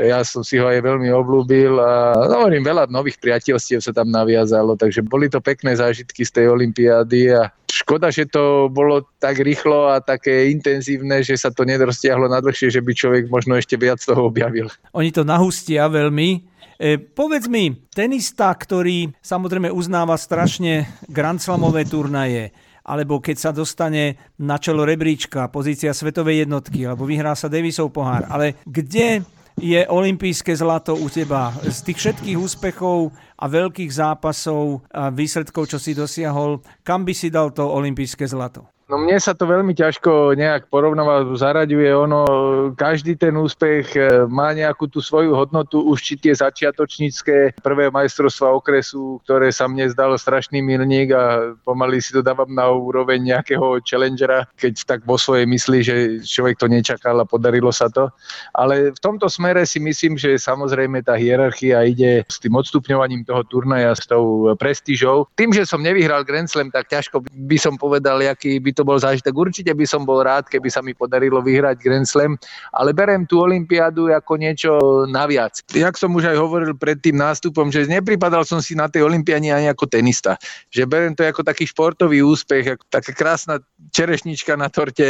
[0.06, 4.78] ja som si ho aj veľmi oblúbil a hovorím, veľa nových priateľstiev sa tam naviazalo,
[4.78, 9.90] takže boli to pekné zážitky z tej olympiády a škoda, že to bolo tak rýchlo
[9.90, 13.98] a také intenzívne, že sa to nedorstiahlo na dlhšie, že by človek možno ešte viac
[13.98, 14.70] toho objavil.
[14.94, 16.58] Oni to nahustia veľmi.
[16.78, 22.54] E, povedz mi, tenista, ktorý samozrejme uznáva strašne Grand Slamové turnaje,
[22.88, 28.24] alebo keď sa dostane na čelo rebríčka, pozícia svetovej jednotky, alebo vyhrá sa Davisov pohár.
[28.32, 29.20] Ale kde
[29.60, 31.52] je olympijské zlato u teba?
[31.60, 37.28] Z tých všetkých úspechov a veľkých zápasov a výsledkov, čo si dosiahol, kam by si
[37.28, 38.77] dal to olympijské zlato?
[38.88, 42.24] No mne sa to veľmi ťažko nejak porovnáva, zaraďuje ono,
[42.72, 48.48] každý ten úspech e, má nejakú tú svoju hodnotu, už či tie začiatočnícke prvé majstrovstva
[48.56, 53.76] okresu, ktoré sa mne zdalo strašný milník a pomaly si to dávam na úroveň nejakého
[53.84, 58.08] challengera, keď tak vo svojej mysli, že človek to nečakal a podarilo sa to.
[58.56, 63.44] Ale v tomto smere si myslím, že samozrejme tá hierarchia ide s tým odstupňovaním toho
[63.52, 65.28] turnaja, s tou prestížou.
[65.36, 68.94] Tým, že som nevyhral Grand Slam, tak ťažko by som povedal, aký by to bol
[68.94, 69.34] zážitok.
[69.34, 72.38] Určite by som bol rád, keby sa mi podarilo vyhrať Grand Slam,
[72.70, 74.72] ale berem tú Olympiádu ako niečo
[75.10, 75.58] naviac.
[75.74, 79.50] Jak som už aj hovoril pred tým nástupom, že nepripadal som si na tej Olympiáne
[79.50, 80.38] ani ako tenista.
[80.70, 83.58] Že berem to ako taký športový úspech, ako taká krásna
[83.90, 85.06] čerešnička na torte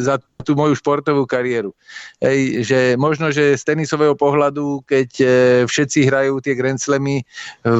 [0.00, 1.76] za tú moju športovú kariéru.
[2.24, 5.26] Ej, že možno, že z tenisového pohľadu, keď e,
[5.68, 7.24] všetci hrajú tie Grand Slamy e,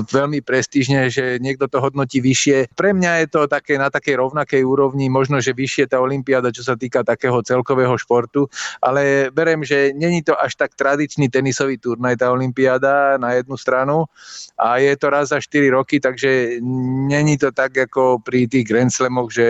[0.05, 2.77] veľmi prestížne, že niekto to hodnotí vyššie.
[2.77, 6.67] Pre mňa je to také na takej rovnakej úrovni, možno, že vyššie tá Olympiáda, čo
[6.67, 8.51] sa týka takého celkového športu,
[8.83, 14.11] ale berem, že není to až tak tradičný tenisový turnaj tá Olympiáda na jednu stranu
[14.59, 16.59] a je to raz za 4 roky, takže
[17.07, 19.47] není to tak ako pri tých Grand Slamoch, že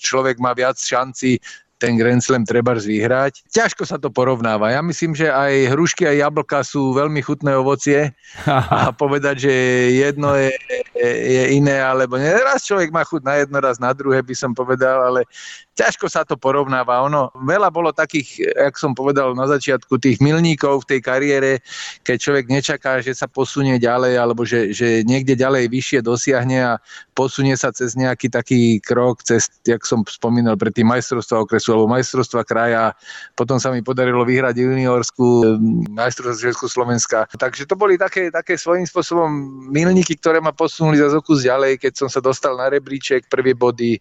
[0.00, 1.36] človek má viac šanci
[1.80, 3.48] ten Grand Slam treba vyhrať.
[3.48, 4.68] Ťažko sa to porovnáva.
[4.68, 8.12] Ja myslím, že aj hrušky a jablka sú veľmi chutné ovocie
[8.84, 9.54] a povedať, že
[9.96, 10.52] jedno je,
[11.00, 12.28] je iné, alebo nie.
[12.28, 15.24] Raz človek má chuť na jedno, raz na druhé, by som povedal, ale
[15.80, 17.00] ťažko sa to porovnáva.
[17.08, 21.50] Ono, veľa bolo takých, jak som povedal na začiatku, tých milníkov v tej kariére,
[22.04, 26.72] keď človek nečaká, že sa posunie ďalej, alebo že, že niekde ďalej vyššie dosiahne a
[27.16, 31.88] posunie sa cez nejaký taký krok, cez, jak som spomínal, pred tým majstrovstva okresu alebo
[31.88, 32.92] majstrovstva kraja.
[33.32, 35.56] Potom sa mi podarilo vyhrať juniorskú
[35.96, 37.24] majstrovstvo Československa.
[37.40, 39.32] Takže to boli také, také svojím spôsobom
[39.72, 43.96] milníky, ktoré ma posunuli za zokus ďalej, keď som sa dostal na rebríček, prvé body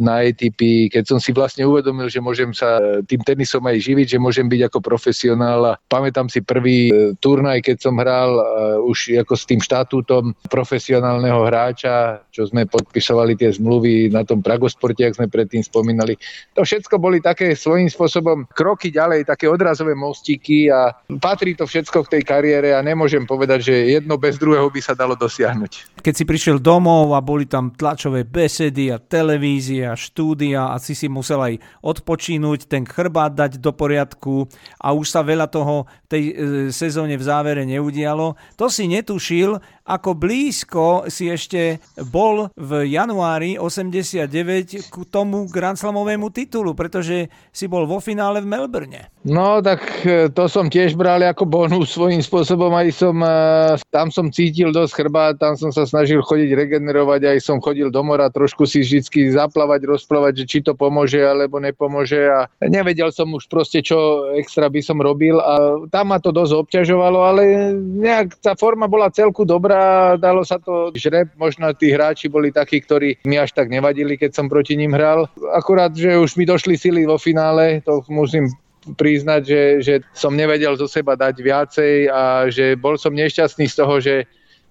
[0.00, 4.22] na ATP, keď som si vlastne uvedomil, že môžem sa tým tenisom aj živiť, že
[4.22, 8.42] môžem byť ako profesionál a pamätám si prvý e, turnaj, keď som hral e,
[8.86, 15.02] už ako s tým štatútom profesionálneho hráča, čo sme podpisovali tie zmluvy na tom Pragosporte,
[15.02, 16.14] ak sme predtým spomínali.
[16.54, 22.06] To všetko boli také svojím spôsobom kroky ďalej, také odrazové mostíky a patrí to všetko
[22.06, 26.00] v tej kariére a nemôžem povedať, že jedno bez druhého by sa dalo dosiahnuť.
[26.00, 31.06] Keď si prišiel domov a boli tam tlačové besedy a televízia, štúdia a si si
[31.10, 34.46] musel aj odpočínuť, ten chrbát dať do poriadku
[34.78, 36.34] a už sa veľa toho tej e,
[36.74, 38.34] sezóne v závere neudialo.
[38.58, 41.82] To si netušil, ako blízko si ešte
[42.14, 48.46] bol v januári 89 k tomu Grand Slamovému titulu, pretože si bol vo finále v
[48.46, 49.10] Melbourne.
[49.26, 52.72] No, tak e, to som tiež bral ako bonus svojím spôsobom.
[52.72, 57.38] Aj som, e, tam som cítil dosť chrbát, tam som sa snažil chodiť regenerovať, aj
[57.42, 62.30] som chodil do mora, trošku si vždy zaplavať, rozplávať, že či to pomôže alebo nepomôže
[62.30, 66.52] a nevedel som už proste, čo extra by som robil a tam ma to dosť
[66.64, 67.42] obťažovalo, ale
[67.76, 69.79] nejak tá forma bola celku dobrá,
[70.16, 74.34] dalo sa to žreb, možno tí hráči boli takí, ktorí mi až tak nevadili, keď
[74.34, 75.28] som proti ním hral.
[75.54, 78.48] Akurát, že už mi došli sily vo finále, to musím
[78.80, 83.76] priznať, že, že som nevedel zo seba dať viacej a že bol som nešťastný z
[83.76, 84.16] toho, že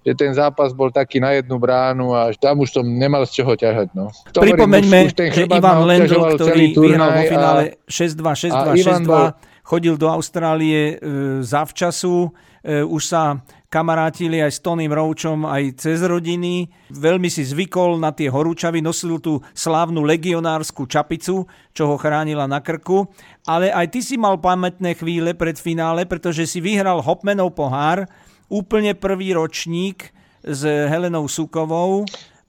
[0.00, 3.52] že ten zápas bol taký na jednu bránu a tam už som nemal z čoho
[3.52, 3.92] ťahať.
[3.92, 4.08] No.
[4.32, 11.44] Pripomeňme, že Ivan Lendl, ktorý vyhral vo finále 6-2, 6-2, 6-2, chodil do Austrálie e,
[11.44, 12.32] zavčasu,
[12.64, 16.66] e, už sa kamarátili aj s Toným Roučom aj cez rodiny.
[16.90, 22.58] Veľmi si zvykol na tie horúčavy, nosil tú slávnu legionárskú čapicu, čo ho chránila na
[22.58, 23.06] krku.
[23.46, 28.10] Ale aj ty si mal pamätné chvíle pred finále, pretože si vyhral Hopmanov pohár,
[28.50, 30.10] úplne prvý ročník
[30.42, 32.02] s Helenou Sukovou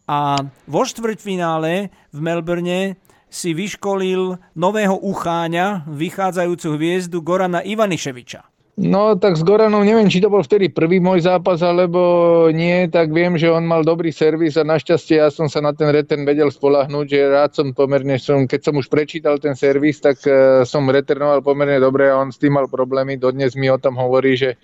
[0.09, 2.97] a vo štvrťfinále v Melbourne
[3.31, 8.50] si vyškolil nového ucháňa, vychádzajúcu hviezdu Gorana Ivaniševiča.
[8.79, 13.11] No tak s Goranom neviem, či to bol vtedy prvý môj zápas, alebo nie, tak
[13.11, 16.47] viem, že on mal dobrý servis a našťastie ja som sa na ten return vedel
[16.47, 20.87] spolahnuť, že rád som pomerne, som, keď som už prečítal ten servis, tak uh, som
[20.87, 23.19] returnoval pomerne dobre a on s tým mal problémy.
[23.19, 24.55] Dodnes mi o tom hovorí, že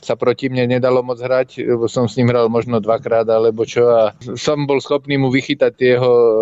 [0.00, 3.84] sa proti mne nedalo moc hrať, lebo som s ním hral možno dvakrát alebo čo
[3.92, 6.32] a som bol schopný mu vychytať jeho e,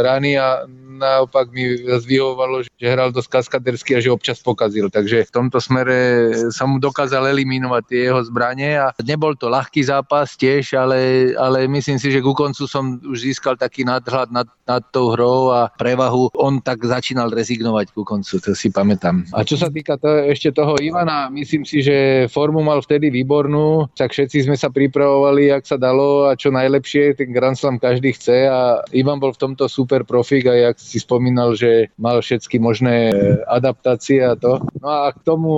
[0.00, 0.64] rany a
[1.02, 4.86] naopak mi vyhovovalo, že hral dosť kaskadersky a že občas pokazil.
[4.86, 9.82] Takže v tomto smere som mu dokázal eliminovať tie jeho zbranie a nebol to ľahký
[9.82, 14.46] zápas tiež, ale, ale myslím si, že ku koncu som už získal taký nadhľad nad,
[14.70, 16.30] nad tou hrou a prevahu.
[16.38, 19.26] On tak začínal rezignovať ku koncu, to si pamätám.
[19.34, 23.90] A čo sa týka to, ešte toho Ivana, myslím si, že formu mal vtedy výbornú,
[23.98, 28.12] tak všetci sme sa pripravovali, ak sa dalo a čo najlepšie, ten Grand Slam každý
[28.12, 32.60] chce a Ivan bol v tomto super profik a jak si spomínal, že mal všetky
[32.60, 33.08] možné
[33.48, 34.60] adaptácie a to.
[34.84, 35.52] No a k tomu,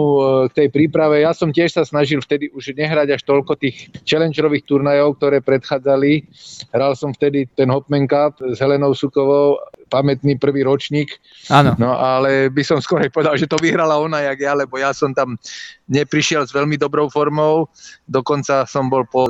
[0.47, 4.63] k tej príprave, ja som tiež sa snažil vtedy už nehrať až toľko tých challengerových
[4.63, 6.31] turnajov, ktoré predchádzali.
[6.71, 9.59] Hral som vtedy ten Hopman Cup s Helenou Sukovou
[9.91, 11.19] pamätný prvý ročník.
[11.51, 11.75] Áno.
[11.79, 15.15] No ale by som skôr povedal, že to vyhrala ona, jak ja, lebo ja som
[15.15, 15.39] tam
[15.87, 17.69] neprišiel s veľmi dobrou formou,
[18.09, 19.29] dokonca som bol po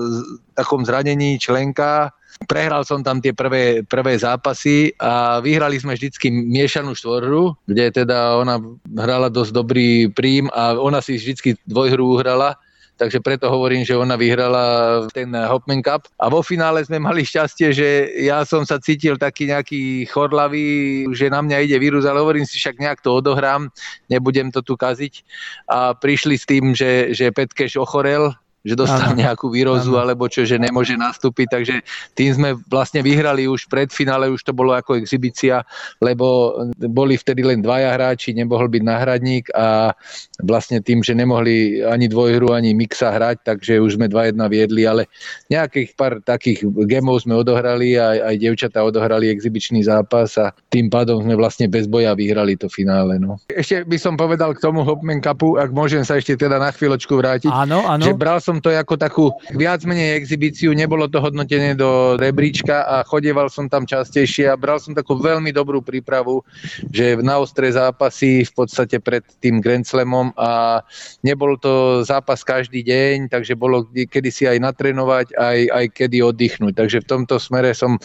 [0.54, 6.92] takom zranení členka, Prehral som tam tie prvé, prvé zápasy a vyhrali sme vždycky miešanú
[6.92, 8.58] štvorhru, kde teda ona
[8.98, 12.58] hrala dosť dobrý príjm a ona si vždycky dvojhru uhrala
[12.96, 16.06] takže preto hovorím, že ona vyhrala ten Hopman Cup.
[16.18, 17.88] A vo finále sme mali šťastie, že
[18.22, 22.58] ja som sa cítil taký nejaký chorlavý, že na mňa ide vírus, ale hovorím si,
[22.58, 23.70] však nejak to odohrám,
[24.06, 25.26] nebudem to tu kaziť.
[25.66, 28.30] A prišli s tým, že, že Petkeš ochorel,
[28.64, 29.20] že dostal ano.
[29.20, 30.08] nejakú výrozu ano.
[30.08, 31.74] alebo čo, že nemôže nastúpiť, takže
[32.16, 35.60] tým sme vlastne vyhrali už pred finále, už to bolo ako exhibícia,
[36.00, 39.92] lebo boli vtedy len dvaja hráči, nemohol byť náhradník a
[40.40, 45.12] vlastne tým, že nemohli ani dvojhru, ani mixa hrať, takže už sme 2-1 viedli, ale
[45.52, 51.20] nejakých pár takých gemov sme odohrali a aj devčatá odohrali exibičný zápas a tým pádom
[51.20, 53.20] sme vlastne bez boja vyhrali to finále.
[53.20, 53.36] No.
[53.52, 57.12] Ešte by som povedal k tomu Hopman Cupu, ak môžem sa ešte teda na chvíľočku
[57.12, 58.02] vrátiť, áno, áno.
[58.02, 62.86] že bral som som to ako takú viac menej exhibíciu, nebolo to hodnotené do rebríčka
[62.86, 66.46] a chodieval som tam častejšie a bral som takú veľmi dobrú prípravu,
[66.94, 70.86] že na ostré zápasy v podstate pred tým Grand Slamom a
[71.26, 76.78] nebol to zápas každý deň, takže bolo kedy si aj natrénovať, aj, aj kedy oddychnúť.
[76.78, 77.98] Takže v tomto smere som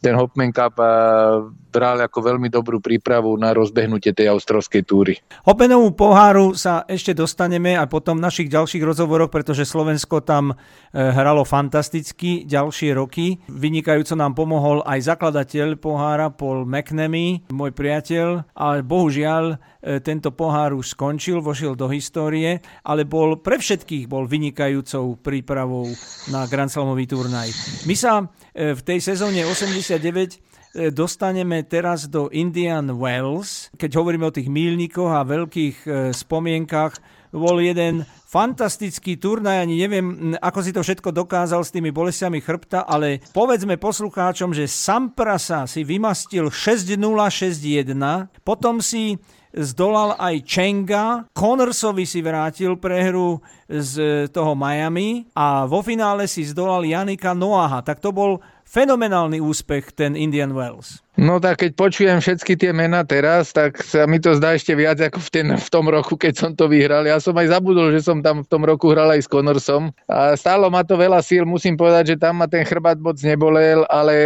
[0.00, 0.80] ten Hopman Cup
[1.70, 5.20] bral ako veľmi dobrú prípravu na rozbehnutie tej australskej túry.
[5.44, 9.89] Hopmanovú poháru sa ešte dostaneme a potom v našich ďalších rozhovoroch, pretože Slovensko
[10.22, 10.54] tam e,
[10.94, 13.40] hralo fantasticky ďalšie roky.
[13.48, 19.56] Vynikajúco nám pomohol aj zakladateľ pohára Paul McNamee, môj priateľ, ale bohužiaľ e,
[20.04, 25.88] tento pohár už skončil, vošiel do histórie, ale bol pre všetkých bol vynikajúcou prípravou
[26.28, 27.50] na Grand Slamový turnaj.
[27.88, 33.74] My sa e, v tej sezóne 89 E, dostaneme teraz do Indian Wells.
[33.74, 35.82] Keď hovoríme o tých mílnikoch a veľkých
[36.14, 36.94] spomienkach,
[37.34, 40.06] bol jeden fantastický turnaj, ani neviem,
[40.38, 45.82] ako si to všetko dokázal s tými bolestiami chrbta, ale povedzme poslucháčom, že Samprasa si
[45.82, 47.90] vymastil 6-0-6-1,
[48.46, 49.18] potom si
[49.50, 56.86] zdolal aj Chenga, Connorsovi si vrátil prehru z toho Miami a vo finále si zdolal
[56.86, 57.82] Janika Noaha.
[57.82, 61.02] Tak to bol fenomenálny úspech ten Indian Wells.
[61.20, 64.96] No tak keď počujem všetky tie mená teraz, tak sa mi to zdá ešte viac
[65.04, 67.04] ako v, ten, v tom roku, keď som to vyhral.
[67.04, 69.92] Ja som aj zabudol, že som tam v tom roku hral aj s Connorsom.
[70.08, 73.84] A stálo ma to veľa síl, musím povedať, že tam ma ten chrbát moc nebolel,
[73.92, 74.16] ale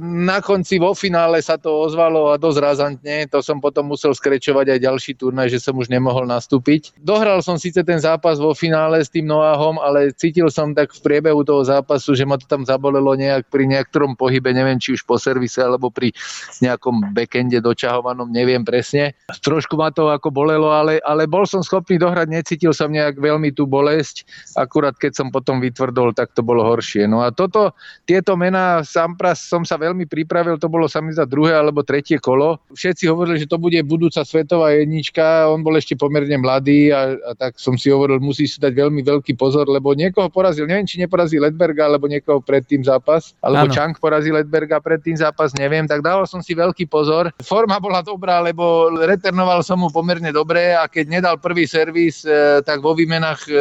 [0.00, 3.28] na konci vo finále sa to ozvalo a dosť razantne.
[3.28, 6.96] To som potom musel skrečovať aj ďalší turnaj, že som už nemohol nastúpiť.
[7.04, 11.04] Dohral som síce ten zápas vo finále s tým Noahom, ale cítil som tak v
[11.04, 15.04] priebehu toho zápasu, že ma to tam zabolelo nejak pri niektorom pohybe, neviem či už
[15.04, 16.14] po servise alebo alebo pri
[16.62, 19.18] nejakom backende dočahovanom, neviem presne.
[19.42, 23.50] Trošku ma to ako bolelo, ale, ale bol som schopný dohrať, necítil som nejak veľmi
[23.50, 24.22] tú bolesť,
[24.54, 27.10] akurát keď som potom vytvrdol, tak to bolo horšie.
[27.10, 27.74] No a toto,
[28.06, 32.22] tieto mená Sampras som sa veľmi pripravil, to bolo sa mi za druhé alebo tretie
[32.22, 32.62] kolo.
[32.70, 37.30] Všetci hovorili, že to bude budúca svetová jednička, on bol ešte pomerne mladý a, a
[37.34, 41.02] tak som si hovoril, musí si dať veľmi veľký pozor, lebo niekoho porazil, neviem, či
[41.02, 43.74] neporazil Ledberga, alebo niekoho predtým zápas, alebo ano.
[43.74, 47.30] Chang porazil Ledberga predtým zápas, neviem tak dával som si veľký pozor.
[47.38, 52.58] Forma bola dobrá, lebo returnoval som mu pomerne dobre a keď nedal prvý servis, e,
[52.66, 53.54] tak vo výmenách e,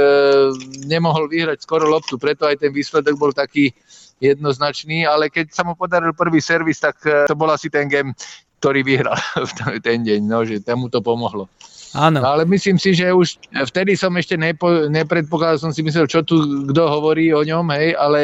[0.89, 3.69] nemohol vyhrať skoro loptu, preto aj ten výsledok bol taký
[4.17, 8.17] jednoznačný, ale keď sa mu podaril prvý servis, tak e, to bol asi ten game,
[8.57, 9.17] ktorý vyhral
[9.77, 11.45] v ten deň, no, že tomu to pomohlo.
[11.91, 12.23] Áno.
[12.23, 13.35] Ale myslím si, že už
[13.67, 16.39] vtedy som ešte nepo, nepredpokladal, som si myslel, čo tu
[16.71, 18.19] kto hovorí o ňom, hej, ale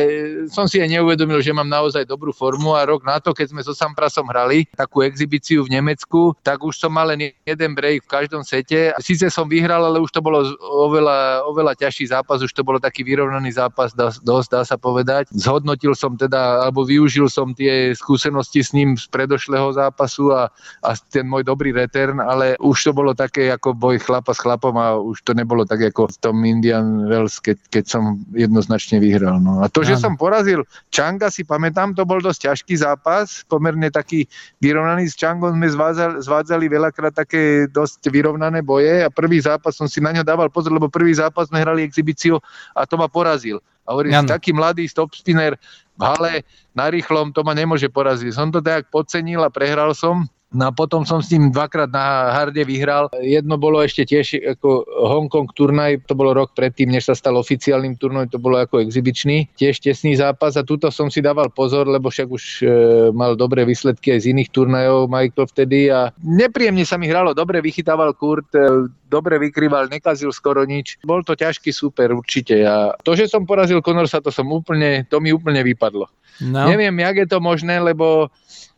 [0.48, 3.62] som si aj neuvedomil, že mám naozaj dobrú formu a rok na to, keď sme
[3.64, 8.12] so Samprasom hrali takú exhibíciu v Nemecku, tak už som mal len jeden break v
[8.12, 8.96] každom sete.
[9.04, 10.48] Sice som vyhral, ale už to bolo
[10.88, 15.28] oveľa, oveľa ťažší zápas, už to bolo taký vyrovnaný zápas, dá, dosť dá sa povedať.
[15.36, 20.48] Zhodnotil som teda, alebo využil som tie skúsenosti s ním z predošlého zápasu a,
[20.88, 24.78] a ten môj dobrý return, ale už to bolo také ako boj chlapa s chlapom
[24.78, 29.42] a už to nebolo tak ako v tom Indian Wells, keď, keď som jednoznačne vyhral.
[29.42, 29.60] No.
[29.60, 30.62] A to, že som porazil
[30.94, 34.30] Changa, si pamätám, to bol dosť ťažký zápas, pomerne taký
[34.62, 35.10] vyrovnaný.
[35.10, 39.98] S Changom sme zvádzali, zvádzali veľakrát také dosť vyrovnané boje a prvý zápas som si
[39.98, 42.38] na ňo dával pozor, lebo prvý zápas sme hrali exhibíciu
[42.78, 43.58] a to ma porazil
[43.90, 44.30] A hovorí, ano.
[44.30, 45.58] taký mladý stop spinner
[45.98, 46.46] v hale
[46.78, 48.30] na rýchlom, to ma nemôže poraziť.
[48.30, 52.32] Som to tak podcenil a prehral som No a potom som s ním dvakrát na
[52.32, 53.12] harde vyhral.
[53.20, 58.00] Jedno bolo ešte tiež ako Hongkong turnaj, to bolo rok predtým, než sa stal oficiálnym
[58.00, 62.08] turnajom, to bolo ako exibičný, tiež tesný zápas a tuto som si dával pozor, lebo
[62.08, 62.66] však už e,
[63.12, 67.60] mal dobré výsledky aj z iných turnajov Michael vtedy a nepríjemne sa mi hralo, dobre
[67.60, 70.96] vychytával Kurt, e, dobre vykrýval, nekazil skoro nič.
[71.04, 75.20] Bol to ťažký super určite a to, že som porazil Conorsa, to som úplne, to
[75.20, 76.08] mi úplne vypadlo.
[76.40, 76.72] No.
[76.72, 78.32] Neviem, jak je to možné, lebo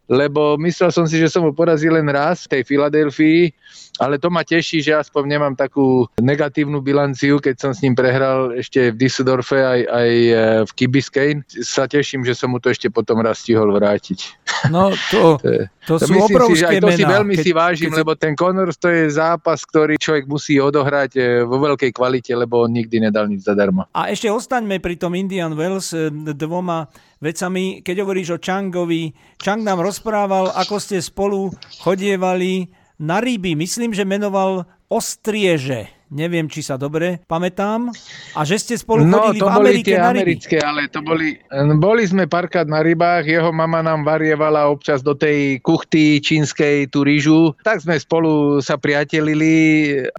[0.10, 3.54] lebo myslel som si, že som ho porazil len raz v tej Filadelfii,
[4.00, 8.56] ale to ma teší, že aspoň nemám takú negatívnu bilanciu, keď som s ním prehral
[8.56, 10.34] ešte v Düsseldorfe aj, aj e,
[10.64, 11.38] v Kibiskein.
[11.62, 14.40] Sa teším, že som mu to ešte potom raz stihol vrátiť.
[14.72, 15.36] No to,
[15.90, 16.98] to, to sú myslím obrovské si, že aj to mená.
[16.98, 20.56] si veľmi keď, si vážim, keď lebo ten Connors to je zápas, ktorý človek musí
[20.58, 23.92] odohrať e, vo veľkej kvalite, lebo on nikdy nedal nič zadarmo.
[23.92, 26.88] A ešte ostaňme pri tom Indian Wells e, dvoma
[27.20, 27.84] vecami.
[27.84, 31.52] Keď hovoríš o Changovi, Chang nám rozprával, ako ste spolu
[31.84, 33.56] chodievali na ryby.
[33.56, 37.94] Myslím, že menoval Ostrieže neviem, či sa dobre pamätám.
[38.34, 40.22] A že ste spolu no, chodili to v boli Amerike tie na ryby.
[40.26, 41.38] americké, ale to boli,
[41.78, 47.06] boli sme párkrát na rybách, jeho mama nám varievala občas do tej kuchty čínskej tú
[47.06, 49.52] rýžu, tak sme spolu sa priatelili.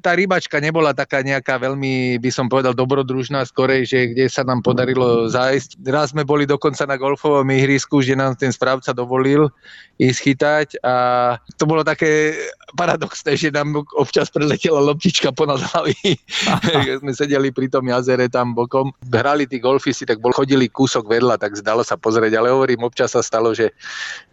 [0.01, 4.63] Tá rybačka nebola taká nejaká veľmi, by som povedal, dobrodružná skorej, že kde sa nám
[4.63, 5.83] podarilo zájsť.
[5.91, 9.51] Raz sme boli dokonca na golfovom ihrisku, že nám ten správca dovolil
[10.01, 10.95] ísť chytať a
[11.61, 12.33] to bolo také
[12.73, 15.97] paradoxné, že nám občas preletela loptička ponad hlavy.
[17.01, 21.41] sme sedeli pri tom jazere tam bokom, hrali tí golfisti, tak bol, chodili kúsok vedľa,
[21.41, 23.73] tak zdalo sa pozrieť, ale hovorím, občas sa stalo, že,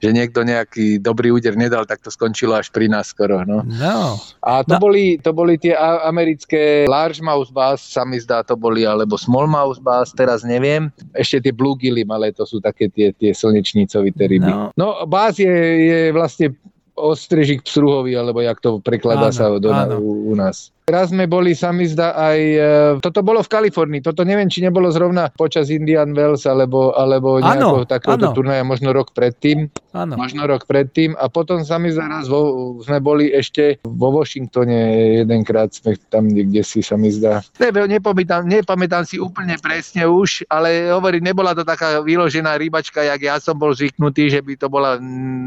[0.03, 3.41] že niekto nejaký dobrý úder nedal, tak to skončilo až pri nás skoro.
[3.47, 3.63] No.
[3.63, 4.19] no.
[4.43, 4.81] A to, no.
[4.83, 5.73] Boli, to boli tie
[6.03, 10.91] americké largemouth bass, sa mi zdá, to boli, alebo smallmouth bass, teraz neviem.
[11.15, 14.51] Ešte tie bluegilly malé, to sú také tie, tie slnečnícovité ryby.
[14.51, 15.55] No, no bass je,
[15.87, 16.53] je vlastne
[16.97, 19.69] ostrežík pstruhový, alebo jak to prekladá áno, sa do,
[20.01, 20.73] u, u nás.
[20.88, 22.39] Raz sme boli, sa mi zdá, aj...
[22.39, 22.69] E,
[23.03, 23.99] toto bolo v Kalifornii.
[23.99, 29.11] Toto neviem, či nebolo zrovna počas Indian Wells, alebo, alebo nejakého takéhoto turnaja, možno rok
[29.11, 29.67] predtým.
[29.91, 30.15] Áno.
[30.15, 31.11] Možno rok predtým.
[31.19, 36.31] A potom sa mi zdá, raz vo, sme boli ešte vo Washingtone jedenkrát, sme tam
[36.31, 37.43] niekde si sa mi zdá.
[37.59, 43.19] Neviem, nepamätám, nepamätám si úplne presne už, ale hovorím, nebola to taká vyložená rybačka, jak
[43.19, 44.95] ja som bol zvyknutý, že by to bola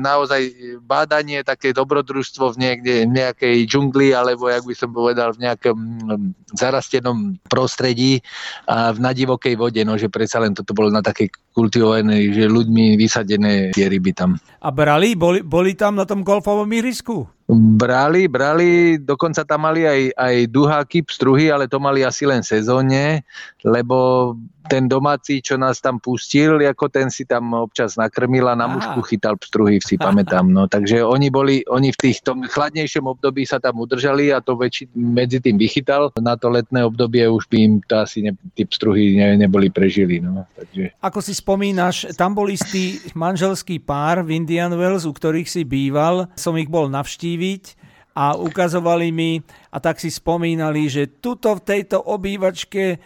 [0.05, 0.53] naozaj
[0.84, 6.55] bádanie, také dobrodružstvo v niekde, nejakej džungli, alebo jak by som povedal, v nejakom mm,
[6.55, 8.22] zarastenom prostredí
[8.66, 12.95] a v nadivokej vode, no že predsa len toto bolo na takej kultivovanej, že ľuďmi
[12.95, 14.39] vysadené tie ryby tam.
[14.62, 15.18] A brali?
[15.18, 17.26] Boli, boli tam na tom golfovom ihrisku?
[17.51, 23.26] Brali, brali, dokonca tam mali aj, aj duháky, pstruhy, ale to mali asi len sezóne,
[23.66, 24.39] lebo
[24.71, 29.03] ten domáci, čo nás tam pustil, ako ten si tam občas nakrmil a na mužku
[29.03, 30.47] chytal pstruhy, si pamätám.
[30.47, 34.55] No, takže oni boli, oni v tých tom chladnejšom období sa tam udržali a to
[34.55, 36.14] väčši, medzi tým vychytal.
[36.23, 40.23] Na to letné obdobie už by im to asi ne, tí pstruhy ne, neboli prežili.
[40.23, 40.95] No, takže.
[41.03, 46.31] Ako si spomínaš, tam bol istý manželský pár v Indian Wells, u ktorých si býval.
[46.39, 47.81] Som ich bol navštíviť
[48.14, 52.99] a ukazovali mi a tak si spomínali, že tuto v tejto obývačke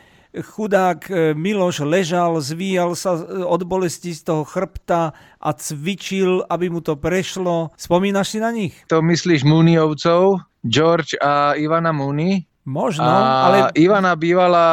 [0.42, 6.70] chudák e, Miloš ležal, zvíjal sa e, od bolesti z toho chrbta a cvičil, aby
[6.70, 7.70] mu to prešlo.
[7.78, 8.74] Spomínaš si na nich?
[8.90, 12.53] To myslíš Muniovcov, George a Ivana Muni?
[12.64, 13.58] Možno, a ale...
[13.76, 14.64] Ivana bývala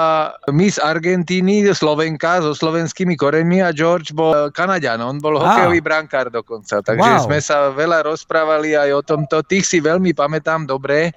[0.48, 6.80] Miss Argentíny, Slovenka so slovenskými koreňmi a George bol Kanaďan, on bol hokejový brankár dokonca.
[6.80, 7.28] Takže wow.
[7.28, 9.44] sme sa veľa rozprávali aj o tomto.
[9.44, 11.12] Tých si veľmi pamätám dobre.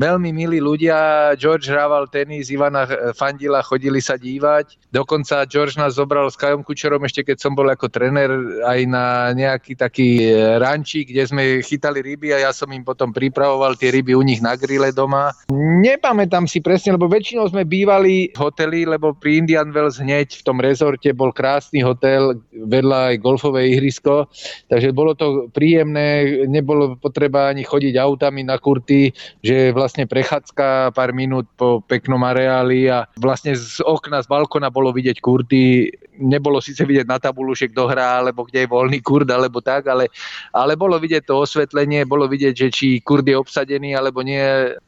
[0.00, 1.36] Veľmi milí ľudia.
[1.36, 4.88] George hrával tenis, Ivana fandila, chodili sa dívať.
[4.88, 8.32] Dokonca George nás zobral s Kajom Kučerom ešte keď som bol ako trener
[8.64, 13.76] aj na nejaký taký rančík, kde sme chytali ryby a ja som im potom pripravoval
[13.76, 15.36] tie ryby u nich na grille doma.
[15.52, 20.38] Nep- nepamätám si presne, lebo väčšinou sme bývali v hoteli, lebo pri Indian Wells hneď
[20.38, 24.30] v tom rezorte bol krásny hotel, vedľa aj golfové ihrisko,
[24.70, 29.10] takže bolo to príjemné, nebolo potreba ani chodiť autami na kurty,
[29.42, 34.94] že vlastne prechádzka pár minút po peknom areáli a vlastne z okna, z balkona bolo
[34.94, 35.90] vidieť kurty,
[36.22, 39.90] nebolo síce vidieť na tabulu, že kto hrá, alebo kde je voľný kurd, alebo tak,
[39.90, 40.08] ale,
[40.54, 44.40] ale bolo vidieť to osvetlenie, bolo vidieť, že či kurd je obsadený, alebo nie,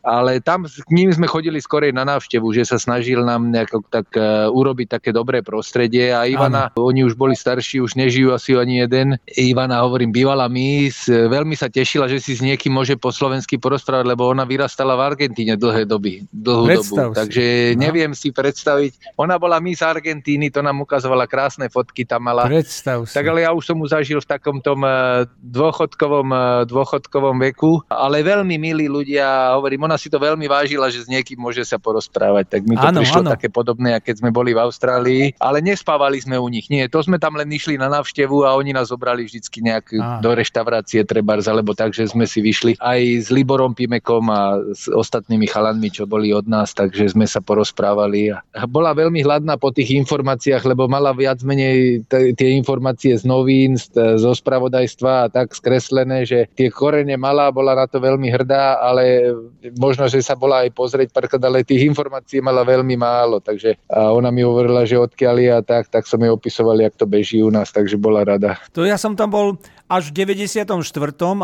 [0.06, 3.80] ale tam k ním ním sme chodili skorej na návštevu, že sa snažil nám nejako
[3.88, 6.84] tak uh, urobiť také dobré prostredie a Ivana, ano.
[6.84, 9.16] oni už boli starší, už nežijú asi ani jeden.
[9.32, 14.04] Ivana, hovorím, bývala mis, veľmi sa tešila, že si s niekým môže po slovensky porozprávať,
[14.04, 17.16] lebo ona vyrastala v Argentíne dlhé doby, dlhú Predstav dobu.
[17.16, 17.18] Si.
[17.24, 17.78] Takže no.
[17.88, 19.16] neviem si predstaviť.
[19.16, 22.44] Ona bola mis Argentíny, to nám ukazovala krásne fotky tam mala.
[22.44, 23.16] Predstav si.
[23.16, 26.28] Tak ale ja už som mu zažil v takom tom uh, dôchodkovom,
[26.68, 31.38] dôchodkovom veku, ale veľmi milí ľudia, hovorím, ona si to veľmi vážila, že s niekým
[31.38, 32.58] môže sa porozprávať.
[32.58, 33.30] Tak mi to ano, prišlo ano.
[33.34, 36.66] také podobné, keď sme boli v Austrálii, ale nespávali sme u nich.
[36.72, 40.18] Nie, to sme tam len išli na návštevu a oni nás zobrali vždycky nejak a.
[40.24, 44.90] do reštaurácie trebárs, alebo tak, že sme si vyšli aj s Liborom Pimekom a s
[44.90, 48.32] ostatnými chalanmi, čo boli od nás, takže sme sa porozprávali.
[48.32, 53.24] A bola veľmi hladná po tých informáciách, lebo mala viac menej t- tie informácie z
[53.24, 58.28] novín, z, zo spravodajstva a tak skreslené, že tie korene mala, bola na to veľmi
[58.32, 59.34] hrdá, ale
[59.76, 64.08] možno, že sa bola aj pozrieť párkrát, ale tých informácií mala veľmi málo, takže a
[64.08, 67.44] ona mi hovorila, že odkiaľ je a tak, tak som jej opisoval, jak to beží
[67.44, 68.56] u nás, takže bola rada.
[68.72, 70.80] To ja som tam bol až v 94.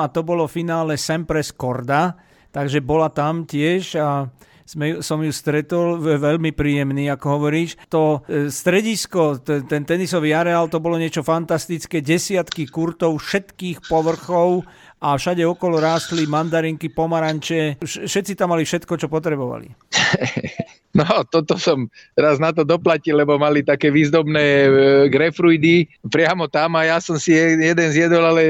[0.01, 2.17] a to bolo finále Sempres Korda,
[2.49, 4.33] takže bola tam tiež a
[4.65, 7.77] sme, som ju stretol, veľmi príjemný, ako hovoríš.
[7.93, 14.65] To e, stredisko, ten tenisový areál, to bolo niečo fantastické, desiatky kurtov všetkých povrchov
[15.05, 19.69] a všade okolo rástli mandarinky, pomaranče, všetci tam mali všetko, čo potrebovali.
[20.95, 24.69] No, toto som raz na to doplatil, lebo mali také výzdobné e,
[25.11, 28.43] grefruidy priamo tam a ja som si jeden zjedol, ale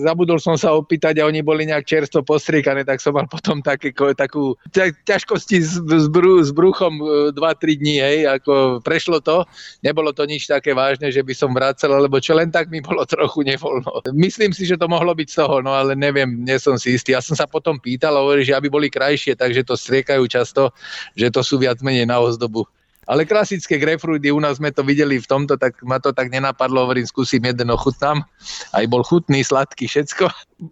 [0.00, 3.92] zabudol som sa opýtať a oni boli nejak čerstvo postriekané, tak som mal potom také,
[3.92, 4.56] takú
[5.04, 6.96] ťažkosti s, s, bru, s bruchom
[7.36, 9.44] 2-3 e, dní, hej, ako prešlo to.
[9.84, 13.04] Nebolo to nič také vážne, že by som vracel, lebo čo len tak mi bolo
[13.04, 14.08] trochu nevoľno.
[14.16, 17.12] Myslím si, že to mohlo byť z toho, no ale neviem, nie som si istý.
[17.12, 20.72] Ja som sa potom pýtal, hovorí, že aby boli krajšie, takže to striekajú často,
[21.12, 22.70] že to sú viac menej na ozdobu.
[23.06, 26.90] Ale klasické grapefruity, u nás sme to videli v tomto, tak ma to tak nenapadlo,
[26.90, 28.26] hovorím, skúsim jeden ochutnám.
[28.74, 30.26] Aj bol chutný, sladký, všetko.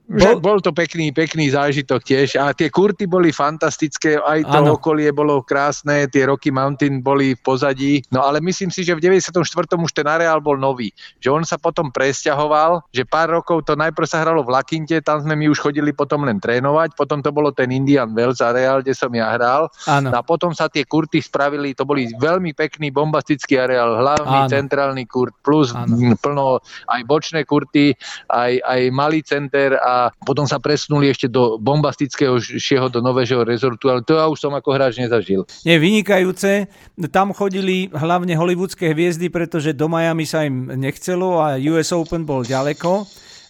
[0.08, 2.40] Bol, bol to pekný, pekný zážitok tiež.
[2.40, 4.80] A tie kurty boli fantastické, aj to ano.
[4.80, 8.00] okolie bolo krásne, tie Rocky Mountain boli v pozadí.
[8.08, 9.44] No ale myslím si, že v 94.
[9.76, 10.88] už ten areál bol nový.
[11.20, 15.20] Že on sa potom presťahoval, že pár rokov to najprv sa hralo v Lakinte, tam
[15.20, 18.96] sme my už chodili potom len trénovať, potom to bolo ten Indian Wells areál, kde
[18.96, 19.68] som ja hral.
[19.84, 20.08] Ano.
[20.10, 24.50] No a potom sa tie kurty spravili, to boli veľmi pekný bombastický areál, hlavný ano.
[24.50, 26.16] centrálny kurt, plus ano.
[26.16, 27.92] plno aj bočné kurty,
[28.32, 33.92] aj, aj malý center a potom sa presunuli ešte do bombastického šieho, do nového rezortu,
[33.92, 35.44] ale to ja už som ako hráč nezažil.
[35.68, 36.72] Nie, vynikajúce.
[37.12, 42.46] Tam chodili hlavne hollywoodske hviezdy, pretože do Miami sa im nechcelo a US Open bol
[42.46, 43.04] ďaleko.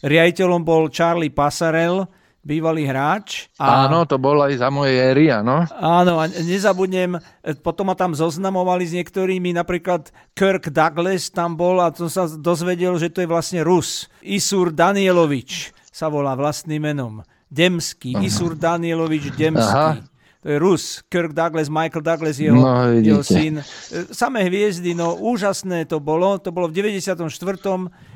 [0.05, 2.05] Riaditeľom bol Charlie Passarell,
[2.45, 3.49] bývalý hráč.
[3.57, 3.89] A...
[3.89, 5.65] Áno, to bol aj za mojej éry, áno.
[5.73, 7.17] Áno, a nezabudnem,
[7.65, 12.95] potom ma tam zoznamovali s niektorými, napríklad Kirk Douglas tam bol a som sa dozvedel,
[13.01, 14.07] že to je vlastne Rus.
[14.21, 17.25] Isur Danielovič sa volá vlastným menom.
[17.49, 18.23] Demský, Aha.
[18.23, 20.05] Isur Danielovič Demský.
[20.05, 20.15] Aha.
[20.45, 23.65] To je Rus, Kirk Douglas, Michael Douglas, jeho, no, jeho syn.
[23.65, 26.37] E, samé hviezdy, no úžasné to bolo.
[26.37, 27.17] To bolo v 94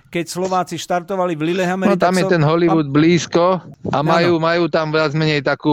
[0.08, 1.92] keď Slováci štartovali v Lillehammeri.
[1.92, 3.60] No tam je ten Hollywood blízko
[3.92, 5.72] a majú, majú tam viac menej takú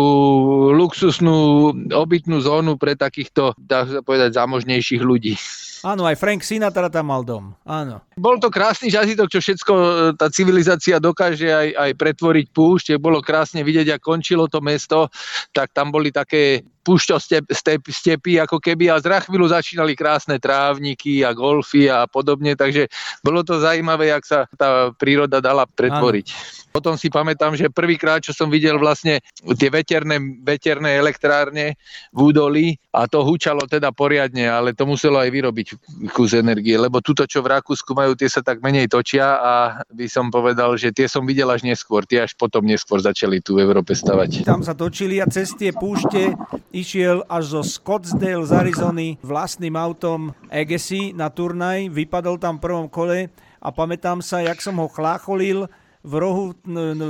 [0.76, 5.40] luxusnú obytnú zónu pre takýchto, dá sa povedať, zámožnejších ľudí.
[5.86, 7.54] Áno, aj Frank Sinatra tam mal dom.
[7.62, 8.02] Áno.
[8.18, 12.86] Bol to krásny jazytok, čo všetko e, tá civilizácia dokáže aj, aj pretvoriť púšť.
[12.98, 15.14] Bolo krásne vidieť, ako končilo to mesto,
[15.54, 21.26] tak tam boli také step, step, stepy ako keby a z chvíľu začínali krásne trávniky
[21.26, 22.86] a golfy a podobne, takže
[23.26, 26.28] bolo to zaujímavé, jak sa tá príroda dala pretvoriť.
[26.30, 26.64] Ano.
[26.76, 29.24] Potom si pamätám, že prvýkrát, čo som videl vlastne
[29.56, 31.80] tie veterné, veterné elektrárne
[32.12, 35.68] v údolí a to húčalo teda poriadne, ale to muselo aj vyrobiť
[36.12, 39.54] kus energie, lebo tuto, čo v Rakúsku majú, tie sa tak menej točia a
[39.88, 43.56] by som povedal, že tie som videl až neskôr, tie až potom neskôr začali tu
[43.56, 44.44] v Európe stavať.
[44.44, 46.36] Tam sa točili a cez tie púšte
[46.76, 52.88] išiel až zo Scottsdale z Arizony vlastným autom Agassi na turnaj, vypadol tam v prvom
[52.92, 53.32] kole
[53.64, 55.72] a pamätám sa, jak som ho chlácholil
[56.04, 56.52] v rohu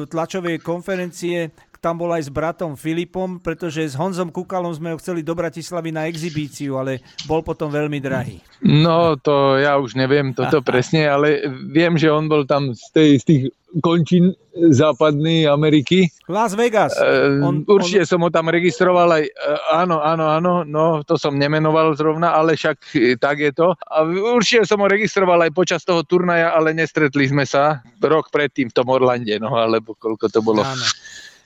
[0.08, 1.50] tlačovej konferencie,
[1.86, 5.94] tam bol aj s bratom Filipom, pretože s Honzom Kukalom sme ho chceli do Bratislavy
[5.94, 8.42] na exibíciu, ale bol potom veľmi drahý.
[8.66, 13.10] No, to ja už neviem toto presne, ale viem, že on bol tam z, tej,
[13.22, 13.44] z tých
[13.86, 16.10] končín západnej Ameriky.
[16.26, 16.98] Las Vegas.
[16.98, 18.10] Uh, on, určite on...
[18.10, 22.58] som ho tam registroval aj, uh, áno, áno, áno, no to som nemenoval zrovna, ale
[22.58, 22.82] však
[23.22, 23.78] tak je to.
[23.78, 28.74] A určite som ho registroval aj počas toho turnaja, ale nestretli sme sa rok predtým
[28.74, 30.66] v tom Orlande, no alebo koľko to bolo.
[30.66, 30.88] Áno.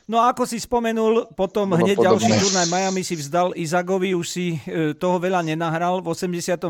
[0.09, 2.33] No a ako si spomenul, potom Bolo hneď podobné.
[2.33, 6.65] ďalší turnaj Miami si vzdal Izagovi, už si e, toho veľa nenahral v 89.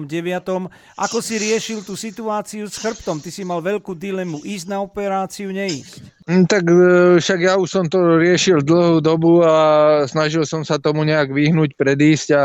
[1.00, 3.24] Ako si riešil tú situáciu s chrbtom?
[3.24, 6.19] Ty si mal veľkú dilemu ísť na operáciu, neísť.
[6.28, 6.76] Mm, tak e,
[7.24, 9.56] však ja už som to riešil dlhú dobu a
[10.04, 12.42] snažil som sa tomu nejak vyhnúť, predísť a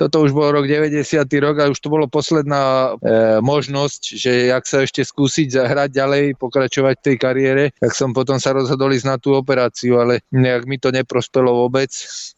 [0.00, 1.04] toto už bol rok 90.
[1.44, 6.24] rok a už to bolo posledná e, možnosť, že ak sa ešte skúsiť zahrať ďalej,
[6.40, 10.64] pokračovať v tej kariére, tak som potom sa rozhodol ísť na tú operáciu, ale nejak
[10.64, 11.92] mi to neprospelo vôbec.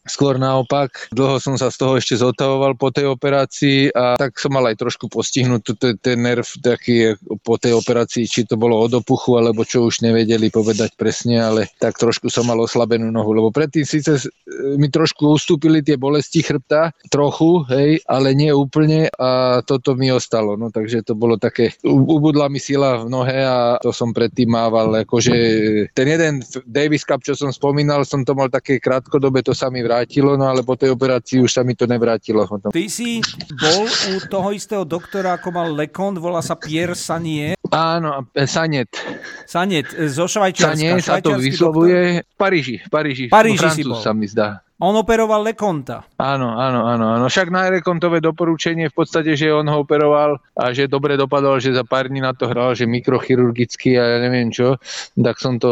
[0.04, 4.52] Skôr naopak, dlho som sa z toho ešte zotavoval po tej operácii a tak som
[4.52, 5.62] mal aj trošku postihnúť
[6.02, 7.14] ten nerv taký
[7.46, 11.36] po tej operácii, či to bolo od opuchu, alebo čo už nevedeli povedať povedať presne,
[11.38, 14.18] ale tak trošku som mal oslabenú nohu, lebo predtým síce
[14.76, 20.58] mi trošku ustúpili tie bolesti chrbta, trochu, hej, ale nie úplne a toto mi ostalo,
[20.58, 24.90] no takže to bolo také, ubudla mi sila v nohe a to som predtým mával,
[25.06, 25.34] akože
[25.94, 29.84] ten jeden Davis Cup, čo som spomínal, som to mal také krátkodobé, to sa mi
[29.84, 32.42] vrátilo, no ale po tej operácii už sa mi to nevrátilo.
[32.72, 33.22] Ty si
[33.54, 37.59] bol u toho istého doktora, ako mal Lekond, volá sa Pierre Sanier.
[37.70, 38.90] Áno, Sanet.
[39.46, 40.76] Sanet, zo Švajčiarska.
[40.76, 42.76] Sanet sa to vyslovuje v Paríži.
[42.82, 43.98] V Paríži, Paríži si bol.
[44.02, 44.62] sa mi zdá.
[44.80, 46.08] On operoval Lekonta.
[46.16, 47.24] Áno, áno, áno, áno.
[47.28, 51.76] Však na Lekontové doporučenie v podstate, že on ho operoval a že dobre dopadol, že
[51.76, 54.80] za pár dní na to hral, že mikrochirurgicky a ja neviem čo,
[55.20, 55.70] tak som to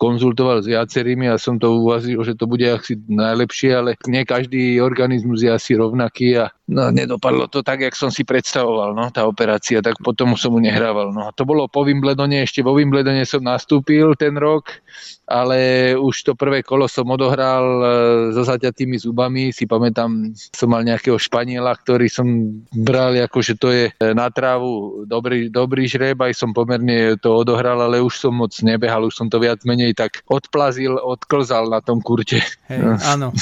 [0.00, 4.80] konzultoval s viacerými a som to uvazil, že to bude asi najlepšie, ale nie každý
[4.80, 9.28] organizmus je asi rovnaký a no, nedopadlo to tak, jak som si predstavoval, no, tá
[9.28, 11.12] operácia, tak potom som mu nehrával.
[11.12, 11.28] No.
[11.36, 14.80] To bolo po Wimbledone, ešte vo Wimbledone som nastúpil ten rok,
[15.26, 17.86] ale už to prvé kolo som odohral e,
[18.30, 19.50] so zaťatými zubami.
[19.50, 22.26] Si pamätám, som mal nejakého Španiela, ktorý som
[22.70, 27.42] bral ako, že to je e, na trávu dobrý, dobrý žreb, aj som pomerne to
[27.42, 31.82] odohral, ale už som moc nebehal, už som to viac menej tak odplazil, odklzal na
[31.82, 32.38] tom kurte.
[32.70, 33.34] Hej, áno.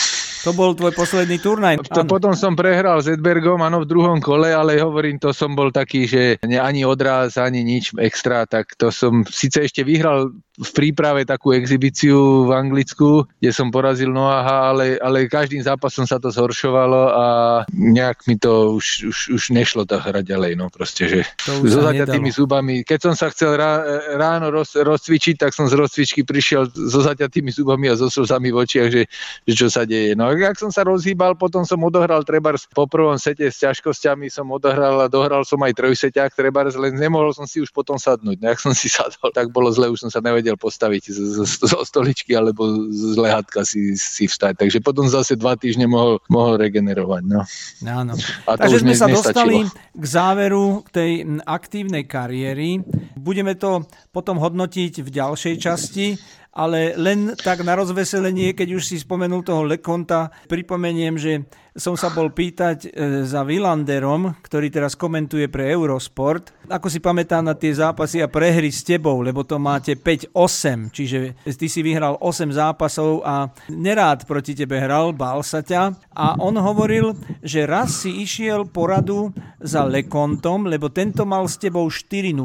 [0.45, 1.80] To bol tvoj posledný turnaj.
[1.89, 5.72] To potom som prehral s Edbergom, áno, v druhom kole, ale hovorím, to som bol
[5.72, 11.26] taký, že ani odraz, ani nič extra, tak to som síce ešte vyhral v príprave
[11.26, 17.11] takú exibíciu v Anglicku, kde som porazil Noaha, ale, ale každým zápasom sa to zhoršovalo
[17.11, 17.26] a
[17.74, 22.30] nejak mi to už, už, už nešlo tá hra ďalej, no proste, že so zaťatými
[22.30, 22.86] zubami.
[22.86, 23.82] Keď som sa chcel rá,
[24.14, 28.62] ráno roz, rozcvičiť, tak som z rozcvičky prišiel so zaťatými zubami a so slzami v
[28.62, 29.02] očiach, že,
[29.50, 30.14] že čo sa deje.
[30.14, 34.46] No ak som sa rozhýbal, potom som odohral trebárs po prvom sete s ťažkosťami som
[34.55, 38.38] odohral a dohral som aj trojseťák trebárs, len nemohol som si už potom sadnúť.
[38.38, 41.49] No ak som si sadol, tak bolo zle, už som sa nevedel nevedel postaviť zo,
[41.49, 44.61] zo stoličky alebo z lehatka si, si vstať.
[44.61, 47.22] Takže potom zase dva týždne mohol, mohol regenerovať.
[47.24, 47.40] No.
[47.88, 48.12] Áno.
[48.45, 51.11] A to Takže sme ne, sa dostali k záveru k tej
[51.49, 52.84] aktívnej kariéry.
[53.16, 56.09] Budeme to potom hodnotiť v ďalšej časti
[56.55, 61.42] ale len tak na rozveselenie, keď už si spomenul toho Lekonta, pripomeniem, že
[61.74, 62.88] som sa bol pýtať e,
[63.26, 68.70] za Vilanderom, ktorý teraz komentuje pre Eurosport, ako si pamätá na tie zápasy a prehry
[68.70, 74.54] s tebou, lebo to máte 5-8, čiže ty si vyhral 8 zápasov a nerád proti
[74.54, 75.98] tebe hral, bál sa ťa.
[76.14, 81.90] A on hovoril, že raz si išiel poradu za Lekontom, lebo tento mal s tebou
[81.90, 82.38] 4-0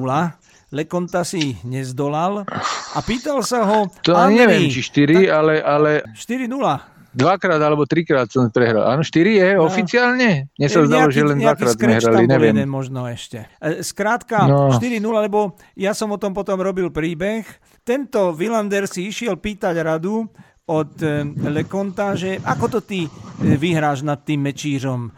[0.69, 2.45] Lekonta si nezdolal.
[2.93, 3.89] A pýtal sa ho...
[4.05, 5.65] To ani neviem, či 4, ale...
[5.65, 6.05] ale...
[6.13, 8.87] 4-0 dvakrát alebo trikrát som prehral.
[8.87, 9.67] Áno, 4 je no.
[9.67, 10.47] oficiálne?
[10.55, 12.55] Mne sa zdalo, že len dvakrát sme hrali, neviem.
[12.55, 13.51] Jeden možno ešte.
[13.59, 14.71] E, skrátka, no.
[14.71, 17.43] 4-0, lebo ja som o tom potom robil príbeh.
[17.83, 20.23] Tento Villander si išiel pýtať radu
[20.71, 23.09] od e, Lekonta, že ako to ty e,
[23.59, 25.11] vyhráš nad tým mečířom?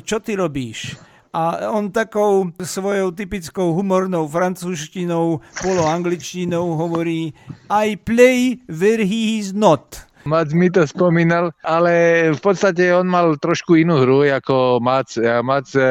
[0.00, 0.96] Čo ty robíš?
[1.32, 7.32] a on takou svojou typickou humornou francúzštinou, poloangličtinou hovorí
[7.72, 10.11] I play where he is not.
[10.22, 15.18] Mac mi to spomínal, ale v podstate on mal trošku inú hru ako Mac.
[15.42, 15.82] Mac e,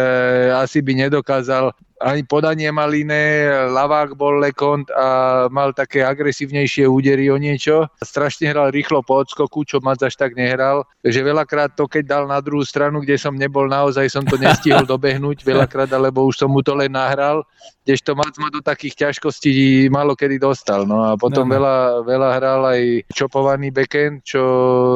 [0.55, 7.29] asi by nedokázal ani podanie mal iné, lavák bol Lekont a mal také agresívnejšie údery
[7.29, 7.85] o niečo.
[8.01, 10.83] Strašne hral rýchlo po odskoku, čo Mac až tak nehral.
[11.05, 14.81] Takže veľakrát to, keď dal na druhú stranu, kde som nebol naozaj, som to nestihol
[14.97, 17.45] dobehnúť veľakrát, alebo už som mu to len nahral.
[17.85, 20.89] Kdežto Mac ma do takých ťažkostí málo kedy dostal.
[20.89, 21.55] No a potom no, no.
[21.61, 22.81] Veľa, veľa hral aj
[23.13, 24.41] čopovaný backend, čo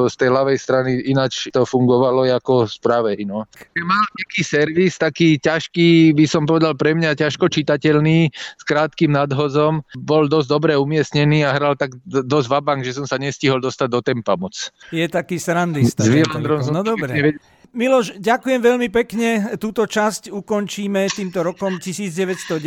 [0.09, 3.29] z tej ľavej strany ináč to fungovalo ako z pravej.
[3.29, 3.45] No.
[3.77, 9.83] Mal nejaký servis, taký ťažký, by som povedal pre mňa ťažko čitateľný, s krátkým nadhozom.
[9.99, 13.99] Bol dosť dobre umiestnený a hral tak dosť vabank, že som sa nestihol dostať do
[13.99, 14.71] tempa moc.
[14.89, 16.01] Je taký srandista.
[16.01, 17.37] S no dobre.
[17.75, 19.59] Miloš, ďakujem veľmi pekne.
[19.59, 22.63] Túto časť ukončíme týmto rokom 1990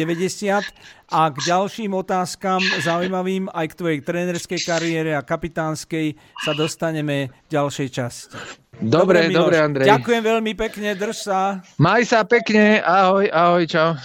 [1.09, 6.13] a k ďalším otázkam zaujímavým aj k tvojej trénerskej kariére a kapitánskej
[6.45, 8.37] sa dostaneme v ďalšej časti.
[8.79, 9.89] Dobre, dobre, dobre Andrej.
[9.89, 11.65] Ďakujem veľmi pekne, drž sa.
[11.81, 13.97] Maj sa pekne, ahoj, ahoj, čau.